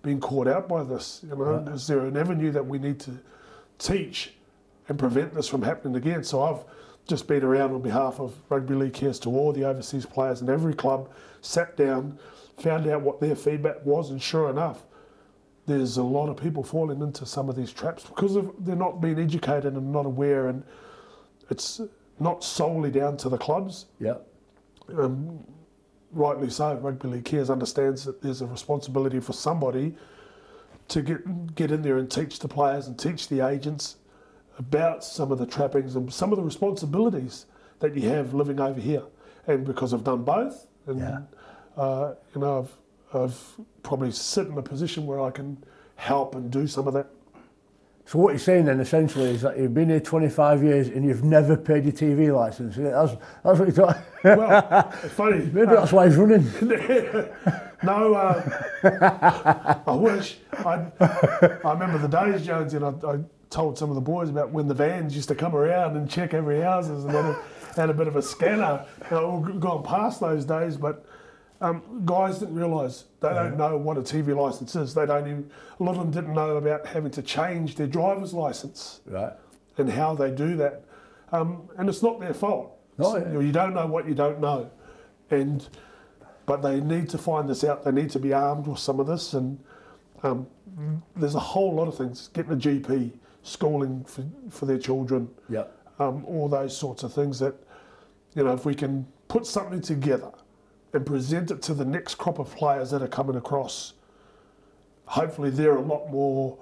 being 0.01 0.19
caught 0.19 0.47
out 0.47 0.67
by 0.67 0.83
this. 0.83 1.21
You 1.23 1.35
know, 1.35 1.65
is 1.73 1.87
there 1.87 1.99
an 2.01 2.17
avenue 2.17 2.51
that 2.51 2.65
we 2.65 2.79
need 2.79 2.99
to 3.01 3.11
teach 3.77 4.33
and 4.89 4.97
prevent 4.97 5.33
this 5.33 5.47
from 5.47 5.61
happening 5.61 5.95
again? 5.95 6.23
So 6.23 6.41
I've 6.41 6.63
just 7.07 7.27
been 7.27 7.43
around 7.43 7.71
on 7.73 7.81
behalf 7.81 8.19
of 8.19 8.33
Rugby 8.49 8.75
League 8.75 8.93
Cares 8.93 9.19
to 9.19 9.29
all 9.29 9.51
the 9.51 9.63
overseas 9.65 10.05
players 10.05 10.41
in 10.41 10.49
every 10.49 10.73
club, 10.73 11.09
sat 11.41 11.75
down, 11.77 12.17
found 12.57 12.87
out 12.87 13.01
what 13.01 13.19
their 13.19 13.35
feedback 13.35 13.83
was, 13.85 14.11
and 14.11 14.21
sure 14.21 14.49
enough, 14.49 14.83
there's 15.65 15.97
a 15.97 16.03
lot 16.03 16.29
of 16.29 16.37
people 16.37 16.63
falling 16.63 17.01
into 17.01 17.25
some 17.25 17.49
of 17.49 17.55
these 17.55 17.71
traps 17.71 18.03
because 18.03 18.35
of, 18.35 18.51
they're 18.59 18.75
not 18.75 19.01
being 19.01 19.19
educated 19.19 19.73
and 19.73 19.91
not 19.91 20.05
aware, 20.05 20.47
and 20.47 20.63
it's 21.49 21.81
not 22.19 22.43
solely 22.43 22.91
down 22.91 23.17
to 23.17 23.29
the 23.29 23.37
clubs. 23.37 23.85
Yeah. 23.99 24.15
Um, 24.97 25.43
rightly 26.13 26.49
so, 26.49 26.75
Rugby 26.75 27.07
League 27.07 27.25
Cares 27.25 27.49
understands 27.49 28.03
that 28.05 28.21
there's 28.21 28.41
a 28.41 28.45
responsibility 28.47 29.19
for 29.19 29.33
somebody 29.33 29.95
to 30.89 31.01
get 31.01 31.55
get 31.55 31.71
in 31.71 31.81
there 31.81 31.97
and 31.97 32.09
teach 32.11 32.39
the 32.39 32.47
players 32.47 32.87
and 32.87 32.97
teach 32.99 33.27
the 33.29 33.45
agents 33.45 33.97
about 34.59 35.03
some 35.03 35.31
of 35.31 35.39
the 35.39 35.45
trappings 35.45 35.95
and 35.95 36.11
some 36.13 36.31
of 36.31 36.37
the 36.37 36.43
responsibilities 36.43 37.45
that 37.79 37.95
you 37.95 38.07
have 38.09 38.33
living 38.33 38.59
over 38.59 38.79
here. 38.79 39.03
And 39.47 39.65
because 39.65 39.93
I've 39.93 40.03
done 40.03 40.23
both, 40.23 40.67
and 40.87 40.99
Yeah. 40.99 41.21
uh, 41.77 42.13
you 42.35 42.41
know, 42.41 42.59
I've 42.59 42.77
I've 43.13 43.55
probably 43.83 44.11
sit 44.11 44.47
in 44.47 44.57
a 44.57 44.61
position 44.61 45.05
where 45.05 45.19
I 45.21 45.31
can 45.31 45.63
help 45.95 46.35
and 46.35 46.49
do 46.51 46.67
some 46.67 46.87
of 46.87 46.93
that. 46.93 47.07
So 48.11 48.19
what 48.19 48.31
you're 48.31 48.39
saying 48.39 48.65
then 48.65 48.81
essentially 48.81 49.29
is 49.29 49.41
that 49.43 49.57
you've 49.57 49.73
been 49.73 49.87
here 49.87 50.01
25 50.01 50.65
years 50.65 50.89
and 50.89 51.05
you've 51.05 51.23
never 51.23 51.55
paid 51.55 51.85
your 51.85 51.93
TV 51.93 52.35
licence. 52.35 52.75
That's, 52.75 53.13
that's 53.41 53.57
what 53.57 53.59
you're 53.59 53.71
talking 53.71 54.01
Well, 54.25 54.93
it's 55.01 55.13
funny. 55.13 55.45
Maybe 55.45 55.67
that's 55.67 55.93
why 55.93 56.07
he's 56.09 56.17
running. 56.17 56.43
no, 57.83 58.13
uh, 58.13 59.79
I 59.87 59.93
wish. 59.93 60.39
I, 60.51 60.87
I 60.99 61.71
remember 61.71 61.99
the 61.99 62.09
days, 62.09 62.45
Jonesy, 62.45 62.75
and 62.75 62.85
I, 62.85 63.11
I 63.13 63.19
told 63.49 63.77
some 63.77 63.87
of 63.87 63.95
the 63.95 64.01
boys 64.01 64.29
about 64.29 64.51
when 64.51 64.67
the 64.67 64.73
vans 64.73 65.15
used 65.15 65.29
to 65.29 65.35
come 65.35 65.55
around 65.55 65.95
and 65.95 66.09
check 66.09 66.33
every 66.33 66.59
houses 66.59 67.05
and 67.05 67.15
then 67.15 67.37
had 67.77 67.89
a 67.89 67.93
bit 67.93 68.07
of 68.07 68.17
a 68.17 68.21
scanner. 68.21 68.85
We've 69.09 69.57
gone 69.57 69.83
past 69.83 70.19
those 70.19 70.43
days, 70.43 70.75
but 70.75 71.05
um, 71.61 72.01
guys 72.05 72.39
didn't 72.39 72.55
realise 72.55 73.05
they 73.19 73.29
don't 73.29 73.55
know 73.57 73.77
what 73.77 73.97
a 73.97 74.01
TV 74.01 74.35
licence 74.35 74.75
is. 74.75 74.93
They 74.93 75.05
don't 75.05 75.27
even. 75.27 75.51
A 75.79 75.83
lot 75.83 75.95
of 75.95 75.99
them 75.99 76.11
didn't 76.11 76.33
know 76.33 76.57
about 76.57 76.85
having 76.87 77.11
to 77.11 77.21
change 77.21 77.75
their 77.75 77.87
driver's 77.87 78.33
licence 78.33 79.01
Right. 79.05 79.33
and 79.77 79.89
how 79.89 80.15
they 80.15 80.31
do 80.31 80.55
that. 80.57 80.83
Um, 81.31 81.69
and 81.77 81.87
it's 81.87 82.01
not 82.03 82.19
their 82.19 82.33
fault. 82.33 82.77
No, 82.97 83.15
yeah. 83.17 83.31
you, 83.31 83.41
you 83.41 83.51
don't 83.51 83.73
know 83.73 83.85
what 83.87 84.07
you 84.07 84.13
don't 84.15 84.39
know, 84.41 84.69
and 85.29 85.67
but 86.45 86.61
they 86.61 86.81
need 86.81 87.07
to 87.09 87.17
find 87.17 87.47
this 87.49 87.63
out. 87.63 87.83
They 87.85 87.91
need 87.91 88.09
to 88.11 88.19
be 88.19 88.33
armed 88.33 88.67
with 88.67 88.79
some 88.79 88.99
of 88.99 89.07
this, 89.07 89.33
and 89.33 89.57
um, 90.24 90.47
there's 91.15 91.35
a 91.35 91.39
whole 91.39 91.74
lot 91.74 91.87
of 91.87 91.95
things. 91.95 92.29
Getting 92.33 92.51
a 92.53 92.55
GP, 92.57 93.11
schooling 93.43 94.03
for, 94.05 94.24
for 94.50 94.65
their 94.65 94.77
children, 94.79 95.29
Yeah. 95.47 95.65
um, 96.00 96.25
all 96.25 96.50
those 96.50 96.75
sorts 96.75 97.03
of 97.03 97.13
things 97.13 97.39
that 97.39 97.55
you 98.35 98.43
know 98.43 98.53
if 98.53 98.65
we 98.65 98.74
can 98.75 99.05
put 99.27 99.45
something 99.45 99.81
together 99.81 100.31
and 100.93 101.05
present 101.05 101.51
it 101.51 101.61
to 101.63 101.73
the 101.73 101.85
next 101.85 102.15
crop 102.15 102.39
of 102.39 102.55
players 102.55 102.91
that 102.91 103.01
are 103.01 103.07
coming 103.07 103.35
across, 103.35 103.93
hopefully 105.05 105.49
they're 105.49 105.77
a 105.77 105.81
lot 105.81 106.09
more 106.11 106.57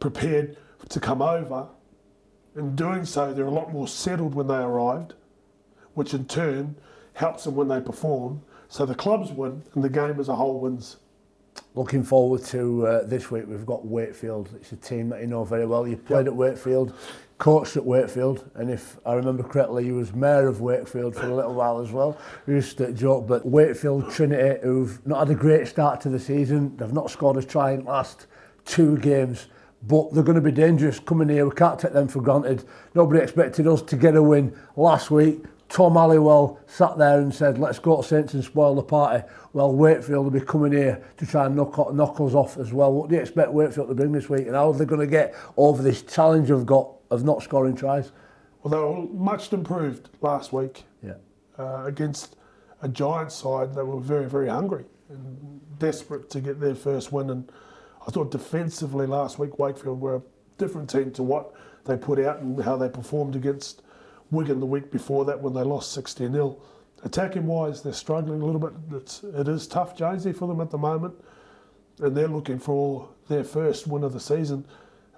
prepared 0.00 0.56
to 0.88 1.00
come 1.00 1.22
over. 1.22 1.68
In 2.56 2.74
doing 2.74 3.04
so, 3.04 3.32
they're 3.32 3.46
a 3.46 3.50
lot 3.50 3.72
more 3.72 3.86
settled 3.86 4.34
when 4.34 4.48
they 4.48 4.56
arrived, 4.56 5.14
which 5.94 6.14
in 6.14 6.24
turn 6.26 6.76
helps 7.14 7.44
them 7.44 7.54
when 7.54 7.68
they 7.68 7.80
perform. 7.80 8.42
So 8.68 8.84
the 8.84 8.94
clubs 8.94 9.30
win 9.32 9.62
and 9.74 9.82
the 9.82 9.88
game 9.88 10.18
as 10.20 10.28
a 10.28 10.36
whole 10.36 10.60
wins. 10.60 10.96
Looking 11.74 12.04
forward 12.04 12.44
to 12.46 12.86
uh, 12.86 13.02
this 13.04 13.30
week. 13.30 13.44
We've 13.46 13.66
got 13.66 13.84
Wakefield. 13.84 14.50
It's 14.56 14.72
a 14.72 14.76
team 14.76 15.08
that 15.10 15.20
you 15.20 15.26
know 15.26 15.44
very 15.44 15.66
well. 15.66 15.86
You 15.86 15.96
played 15.96 16.26
at 16.26 16.34
Wakefield, 16.34 16.94
coached 17.38 17.76
at 17.76 17.84
Wakefield, 17.84 18.50
and 18.56 18.68
if 18.68 18.98
I 19.06 19.14
remember 19.14 19.44
correctly, 19.44 19.84
he 19.84 19.92
was 19.92 20.12
mayor 20.12 20.48
of 20.48 20.60
Wakefield 20.60 21.14
for 21.14 21.26
a 21.26 21.34
little 21.34 21.54
while 21.54 21.80
as 21.80 21.92
well. 21.92 22.18
We 22.46 22.54
used 22.54 22.78
to 22.78 22.92
joke, 22.92 23.28
but 23.28 23.46
Wakefield 23.46 24.10
Trinity, 24.10 24.60
who've 24.62 25.04
not 25.06 25.28
had 25.28 25.36
a 25.36 25.40
great 25.40 25.68
start 25.68 26.00
to 26.02 26.08
the 26.08 26.18
season, 26.18 26.76
they've 26.76 26.92
not 26.92 27.10
scored 27.10 27.36
a 27.36 27.42
try 27.42 27.72
in 27.72 27.84
the 27.84 27.90
last 27.90 28.26
two 28.64 28.98
games. 28.98 29.46
But 29.80 30.12
they're 30.12 30.24
going 30.24 30.34
to 30.34 30.42
be 30.42 30.50
dangerous 30.50 30.98
coming 30.98 31.28
here. 31.28 31.48
We 31.48 31.54
can't 31.54 31.78
take 31.78 31.92
them 31.92 32.08
for 32.08 32.20
granted. 32.20 32.64
Nobody 32.96 33.22
expected 33.22 33.68
us 33.68 33.80
to 33.82 33.96
get 33.96 34.16
a 34.16 34.22
win 34.22 34.58
last 34.74 35.08
week. 35.08 35.44
Tom 35.68 35.94
Halliwell 35.94 36.58
sat 36.66 36.98
there 36.98 37.20
and 37.20 37.32
said, 37.32 37.58
let's 37.58 37.78
go 37.78 38.02
to 38.02 38.02
Saints 38.02 38.34
and 38.34 38.42
spoil 38.42 38.74
the 38.74 38.82
party. 38.82 39.24
Well, 39.52 39.72
Wakefield 39.72 40.24
will 40.24 40.32
be 40.32 40.44
coming 40.44 40.72
here 40.72 41.00
to 41.18 41.26
try 41.26 41.46
and 41.46 41.54
knock, 41.54 41.94
knock 41.94 42.20
us 42.20 42.34
off 42.34 42.56
as 42.56 42.72
well. 42.72 42.92
What 42.92 43.10
do 43.10 43.14
you 43.14 43.20
expect 43.20 43.52
Wakefield 43.52 43.88
to 43.88 43.94
bring 43.94 44.10
this 44.10 44.28
week? 44.28 44.46
And 44.46 44.56
how 44.56 44.70
are 44.70 44.74
they 44.74 44.84
going 44.84 45.02
to 45.02 45.06
get 45.06 45.36
over 45.56 45.80
this 45.80 46.02
challenge 46.02 46.50
of 46.50 46.66
got 46.66 46.97
of 47.10 47.24
not 47.24 47.42
scoring 47.42 47.74
tries? 47.76 48.12
Well, 48.62 48.70
they 48.70 48.78
were 48.78 49.06
much 49.14 49.52
improved 49.52 50.08
last 50.20 50.52
week 50.52 50.84
Yeah. 51.02 51.14
uh, 51.58 51.84
against 51.86 52.36
a 52.82 52.88
giant 52.88 53.32
side 53.32 53.74
that 53.74 53.84
were 53.84 54.00
very, 54.00 54.26
very 54.28 54.48
hungry 54.48 54.84
and 55.08 55.60
desperate 55.78 56.28
to 56.30 56.40
get 56.40 56.60
their 56.60 56.74
first 56.74 57.12
win. 57.12 57.30
And 57.30 57.50
I 58.06 58.10
thought 58.10 58.30
defensively 58.30 59.06
last 59.06 59.38
week, 59.38 59.58
Wakefield 59.58 60.00
were 60.00 60.16
a 60.16 60.22
different 60.58 60.90
team 60.90 61.10
to 61.12 61.22
what 61.22 61.52
they 61.84 61.96
put 61.96 62.18
out 62.18 62.40
and 62.40 62.60
how 62.62 62.76
they 62.76 62.88
performed 62.88 63.34
against 63.36 63.82
Wigan 64.30 64.60
the 64.60 64.66
week 64.66 64.90
before 64.90 65.24
that 65.24 65.40
when 65.40 65.54
they 65.54 65.62
lost 65.62 65.92
16 65.92 66.32
0. 66.32 66.56
Attacking 67.04 67.46
wise, 67.46 67.82
they're 67.82 67.92
struggling 67.92 68.42
a 68.42 68.44
little 68.44 68.60
bit. 68.60 68.72
It's, 68.92 69.22
it 69.22 69.46
is 69.48 69.66
tough, 69.68 69.96
Jonesy, 69.96 70.32
for 70.32 70.48
them 70.48 70.60
at 70.60 70.70
the 70.70 70.78
moment. 70.78 71.14
And 72.00 72.16
they're 72.16 72.28
looking 72.28 72.58
for 72.58 73.08
their 73.28 73.44
first 73.44 73.86
win 73.86 74.04
of 74.04 74.12
the 74.12 74.20
season 74.20 74.66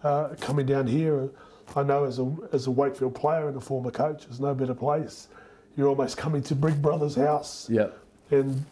uh, 0.03 0.35
coming 0.41 0.67
down 0.67 0.87
here. 0.87 1.31
I 1.77 1.83
know 1.83 2.05
as 2.05 2.19
a, 2.19 2.33
as 2.53 2.67
a 2.67 2.71
Wakefield 2.71 3.15
player 3.15 3.49
and 3.49 3.57
a 3.57 3.61
former 3.61 3.91
coach, 3.91 4.25
there's 4.27 4.41
no 4.41 4.55
better 4.55 4.75
place. 4.75 5.29
You're 5.77 5.89
almost 5.89 6.17
coming 6.17 6.43
to 6.45 6.55
Big 6.55 6.81
Brother's 6.83 7.15
house 7.15 7.69
Yeah. 7.71 7.89
and 8.31 8.65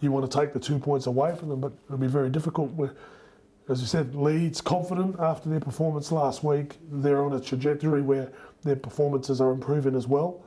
you 0.00 0.10
want 0.10 0.30
to 0.30 0.38
take 0.38 0.52
the 0.52 0.60
two 0.60 0.78
points 0.78 1.06
away 1.06 1.36
from 1.36 1.48
them, 1.50 1.60
but 1.60 1.72
it'll 1.86 1.98
be 1.98 2.06
very 2.06 2.30
difficult. 2.30 2.70
We're, 2.72 2.92
as 3.68 3.80
you 3.80 3.86
said, 3.86 4.14
Leeds 4.14 4.60
confident 4.62 5.20
after 5.20 5.48
their 5.50 5.60
performance 5.60 6.10
last 6.10 6.42
week. 6.42 6.76
They're 6.90 7.22
on 7.22 7.34
a 7.34 7.40
trajectory 7.40 8.00
where 8.02 8.32
their 8.62 8.76
performances 8.76 9.40
are 9.40 9.50
improving 9.52 9.94
as 9.94 10.06
well. 10.06 10.40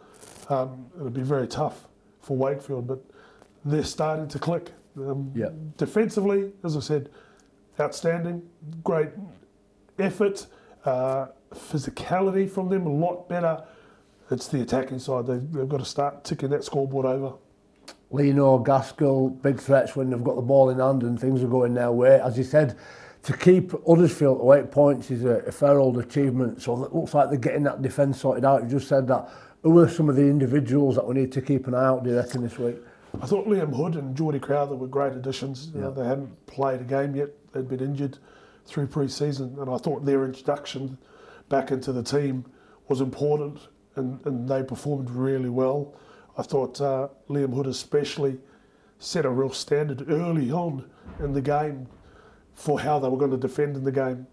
Um, 0.50 0.88
it'll 0.96 1.10
be 1.12 1.22
very 1.22 1.48
tough 1.48 1.86
for 2.22 2.36
Wakefield, 2.36 2.88
but 2.88 3.00
they're 3.64 3.84
starting 3.84 4.28
to 4.30 4.40
click. 4.40 4.72
Um, 4.98 5.32
Yeah. 5.36 5.50
Defensively, 5.78 6.52
as 6.64 6.76
I 6.76 6.80
said, 6.80 7.10
outstanding, 7.80 8.42
great 8.84 9.10
effort, 10.00 10.48
uh, 10.86 11.28
physicality 11.54 12.50
from 12.50 12.70
them 12.70 12.86
a 12.86 12.92
lot 12.92 13.28
better. 13.30 13.64
It's 14.32 14.48
the 14.48 14.62
attacking 14.62 15.00
side. 15.00 15.28
They've, 15.28 15.52
they've 15.52 15.70
got 15.70 15.80
to 15.80 15.86
start 15.86 16.24
ticking 16.24 16.50
that 16.50 16.64
scoreboard 16.64 17.06
over. 17.06 17.34
Leno, 18.10 18.60
Gaskell, 18.60 19.30
big 19.30 19.60
threats 19.60 19.96
when 19.96 20.10
they've 20.10 20.24
got 20.24 20.36
the 20.36 20.42
ball 20.42 20.70
in 20.70 20.80
hand 20.80 21.04
and 21.04 21.20
things 21.20 21.44
are 21.44 21.48
going 21.48 21.74
their 21.74 21.92
way. 21.92 22.22
As 22.22 22.38
you 22.38 22.44
said, 22.44 22.78
to 23.24 23.36
keep 23.36 23.72
Huddersfield 23.88 24.40
to 24.40 24.54
eight 24.54 24.72
points 24.72 25.10
is 25.10 25.26
a, 25.26 25.38
a 25.40 25.52
fair 25.52 25.80
old 25.80 25.98
achievement. 25.98 26.62
So 26.62 26.84
it 26.84 26.94
looks 26.94 27.14
like 27.14 27.30
they're 27.30 27.40
getting 27.40 27.64
that 27.64 27.82
defence 27.82 28.22
sorted 28.22 28.46
out. 28.46 28.64
You 28.64 28.70
just 28.70 28.88
said 28.88 29.08
that. 29.08 29.30
Who 29.64 29.80
are 29.80 29.88
some 29.88 30.10
of 30.10 30.18
the 30.18 30.24
individuals 30.24 30.96
that 30.96 31.08
we 31.08 31.16
need 31.16 31.32
to 31.32 31.42
keep 31.42 31.68
an 31.68 31.74
eye 31.74 31.86
out, 31.86 32.04
do 32.04 32.10
you 32.10 32.18
reckon, 32.18 32.44
this 32.44 32.60
week? 32.60 32.76
I 33.22 33.26
thought 33.26 33.48
Liam 33.48 33.74
Hood 33.74 33.96
and 33.96 34.16
Geordie 34.16 34.40
Crowther 34.40 34.76
were 34.76 34.88
great 34.88 35.14
additions. 35.14 35.70
Yeah. 35.72 35.76
You 35.76 35.82
know, 35.86 35.92
they 35.92 36.06
hadn't 36.06 36.46
played 36.48 36.82
a 36.82 36.84
game 36.84 37.16
yet, 37.16 37.30
they'd 37.54 37.70
been 37.70 37.80
injured. 37.80 38.18
Through 38.66 38.88
pre-season, 38.88 39.58
and 39.60 39.70
I 39.70 39.78
thought 39.78 40.06
their 40.06 40.26
introduction 40.26 40.98
back 41.50 41.72
into 41.72 41.92
the 41.92 42.04
team 42.04 42.46
was 42.88 43.02
important, 43.02 43.60
and, 43.96 44.26
and 44.26 44.48
they 44.48 44.64
performed 44.64 45.10
really 45.10 45.50
well. 45.50 45.94
I 46.38 46.42
thought 46.42 46.82
uh, 46.82 47.10
Liam 47.30 47.54
Hood 47.54 47.68
especially 47.68 48.40
set 49.00 49.26
a 49.26 49.30
real 49.30 49.52
standard 49.52 50.10
early 50.10 50.52
on 50.52 50.90
in 51.20 51.34
the 51.34 51.42
game 51.42 51.88
for 52.54 52.80
how 52.80 53.00
they 53.00 53.10
were 53.10 53.18
going 53.18 53.32
to 53.32 53.38
defend 53.38 53.76
in 53.76 53.84
the 53.84 53.92
game. 53.92 54.26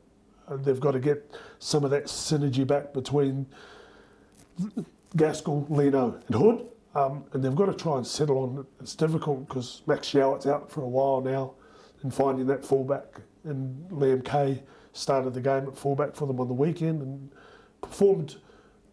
And 0.47 0.65
they've 0.65 0.81
got 0.81 0.93
to 0.93 1.01
get 1.01 1.37
some 1.59 1.85
of 1.85 1.91
that 1.91 2.07
synergy 2.07 2.67
back 2.67 2.93
between 2.93 3.47
Gaskell, 5.17 5.67
Lino, 5.69 6.21
and 6.27 6.37
Hood. 6.37 6.67
Um, 6.95 7.25
and 7.33 7.43
they've 7.43 7.55
got 7.55 7.67
to 7.67 7.75
try 7.75 7.97
and 7.97 8.07
settle 8.07 8.39
on 8.39 8.59
it. 8.59 8.67
It's 8.83 8.95
difficult 8.95 9.47
because 9.47 9.83
Max 9.87 10.11
Jowett's 10.11 10.47
out 10.47 10.71
for 10.71 10.83
a 10.83 10.89
while 10.89 11.21
now 11.21 11.55
and 12.03 12.13
finding 12.13 12.47
that 12.47 12.65
fullback. 12.65 13.21
And 13.45 13.91
Liam 13.91 14.25
Kay 14.25 14.63
started 14.93 15.35
the 15.35 15.41
game 15.41 15.67
at 15.67 15.77
fullback 15.77 16.15
for 16.15 16.27
them 16.27 16.41
on 16.41 16.49
the 16.49 16.55
weekend 16.55 17.03
and 17.03 17.31
performed 17.81 18.37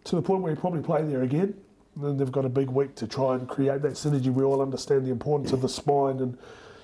to 0.05 0.15
the 0.15 0.21
point 0.21 0.41
where 0.41 0.53
he 0.53 0.59
probably 0.59 0.81
play 0.81 1.03
there 1.03 1.23
again. 1.23 1.53
And 1.95 2.03
then 2.03 2.17
they've 2.17 2.31
got 2.31 2.45
a 2.45 2.49
big 2.49 2.69
week 2.69 2.95
to 2.95 3.07
try 3.07 3.35
and 3.35 3.47
create 3.47 3.81
that 3.81 3.93
synergy. 3.93 4.31
We 4.31 4.43
all 4.43 4.61
understand 4.61 5.05
the 5.05 5.11
importance 5.11 5.51
of 5.51 5.61
the 5.61 5.69
spine 5.69 6.19
and 6.19 6.37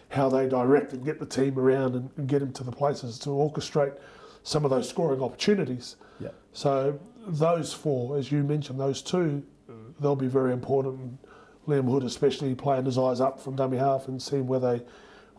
how 0.10 0.30
they 0.30 0.48
direct 0.48 0.94
and 0.94 1.06
get 1.06 1.20
the 1.20 1.26
team 1.26 1.58
around 1.58 1.96
and, 1.96 2.10
and 2.18 2.28
get 2.28 2.40
them 2.40 2.52
to 2.54 2.64
the 2.64 2.72
places 2.72 3.18
to 3.20 3.30
orchestrate 3.30 3.98
some 4.44 4.66
of 4.66 4.72
those 4.72 4.90
scoring 4.90 5.22
opportunities. 5.22 5.96
Yeah. 6.20 6.30
So 6.52 7.00
those 7.26 7.74
four, 7.74 8.18
as 8.18 8.32
you 8.32 8.44
mentioned, 8.44 8.80
those 8.80 9.02
two, 9.02 9.44
they'll 10.00 10.16
be 10.16 10.28
very 10.28 10.54
important. 10.54 11.20
Liam 11.68 11.90
Hood, 11.90 12.04
especially 12.04 12.54
playing 12.56 12.86
his 12.86 12.98
eyes 12.98 13.22
up 13.22 13.40
from 13.40 13.56
dummy 13.56 13.78
half 13.78 14.08
and 14.08 14.22
seeing 14.22 14.48
where 14.48 14.60
they 14.60 14.82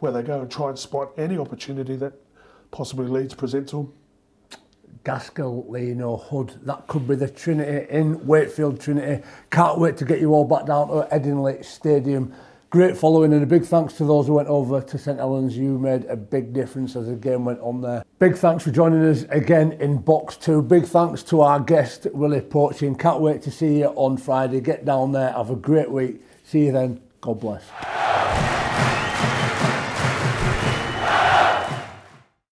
where 0.05 0.13
they 0.13 0.23
go 0.23 0.39
and 0.39 0.51
try 0.51 0.69
and 0.69 0.79
spot 0.79 1.13
any 1.17 1.39
opportunity 1.39 1.97
that 1.97 2.13
possibly 2.71 3.07
Leeds 3.07 3.33
present 3.33 3.67
to 3.71 3.77
them. 3.77 3.93
Gaskell, 5.03 5.65
Lino, 5.67 6.19
Hood, 6.19 6.61
that 6.65 6.87
could 6.89 7.09
be 7.09 7.15
the 7.15 7.29
Trinity 7.29 7.91
in 7.91 8.27
Wakefield 8.27 8.79
Trinity. 8.79 9.25
Can't 9.51 9.79
wait 9.79 9.97
to 9.97 10.05
get 10.05 10.21
you 10.21 10.35
all 10.35 10.45
back 10.45 10.67
down 10.67 10.89
to 10.89 11.09
Headingley 11.11 11.65
Stadium. 11.65 12.35
Great 12.69 12.99
following 12.99 13.33
and 13.33 13.43
a 13.43 13.47
big 13.47 13.65
thanks 13.65 13.95
to 13.95 14.05
those 14.05 14.27
who 14.27 14.35
went 14.35 14.49
over 14.49 14.83
to 14.83 14.99
St 14.99 15.19
Helens. 15.19 15.57
You 15.57 15.79
made 15.79 16.05
a 16.05 16.17
big 16.17 16.53
difference 16.53 16.97
as 16.97 17.07
the 17.07 17.15
game 17.15 17.47
went 17.47 17.61
on 17.61 17.81
there. 17.81 18.05
Big 18.19 18.37
thanks 18.37 18.63
for 18.63 18.73
joining 18.73 19.03
us 19.05 19.23
again 19.31 19.73
in 19.73 19.97
box 19.97 20.37
two. 20.37 20.61
Big 20.61 20.85
thanks 20.85 21.23
to 21.25 21.41
our 21.41 21.61
guest, 21.61 22.07
Willie 22.13 22.43
Poching. 22.43 22.99
Can't 22.99 23.21
wait 23.21 23.41
to 23.43 23.51
see 23.51 23.79
you 23.79 23.87
on 23.87 24.19
Friday. 24.19 24.61
Get 24.61 24.85
down 24.85 25.13
there, 25.13 25.33
have 25.33 25.49
a 25.49 25.57
great 25.57 25.91
week. 25.91 26.21
See 26.43 26.67
you 26.67 26.73
then. 26.73 27.01
God 27.23 27.41
bless. 27.41 27.65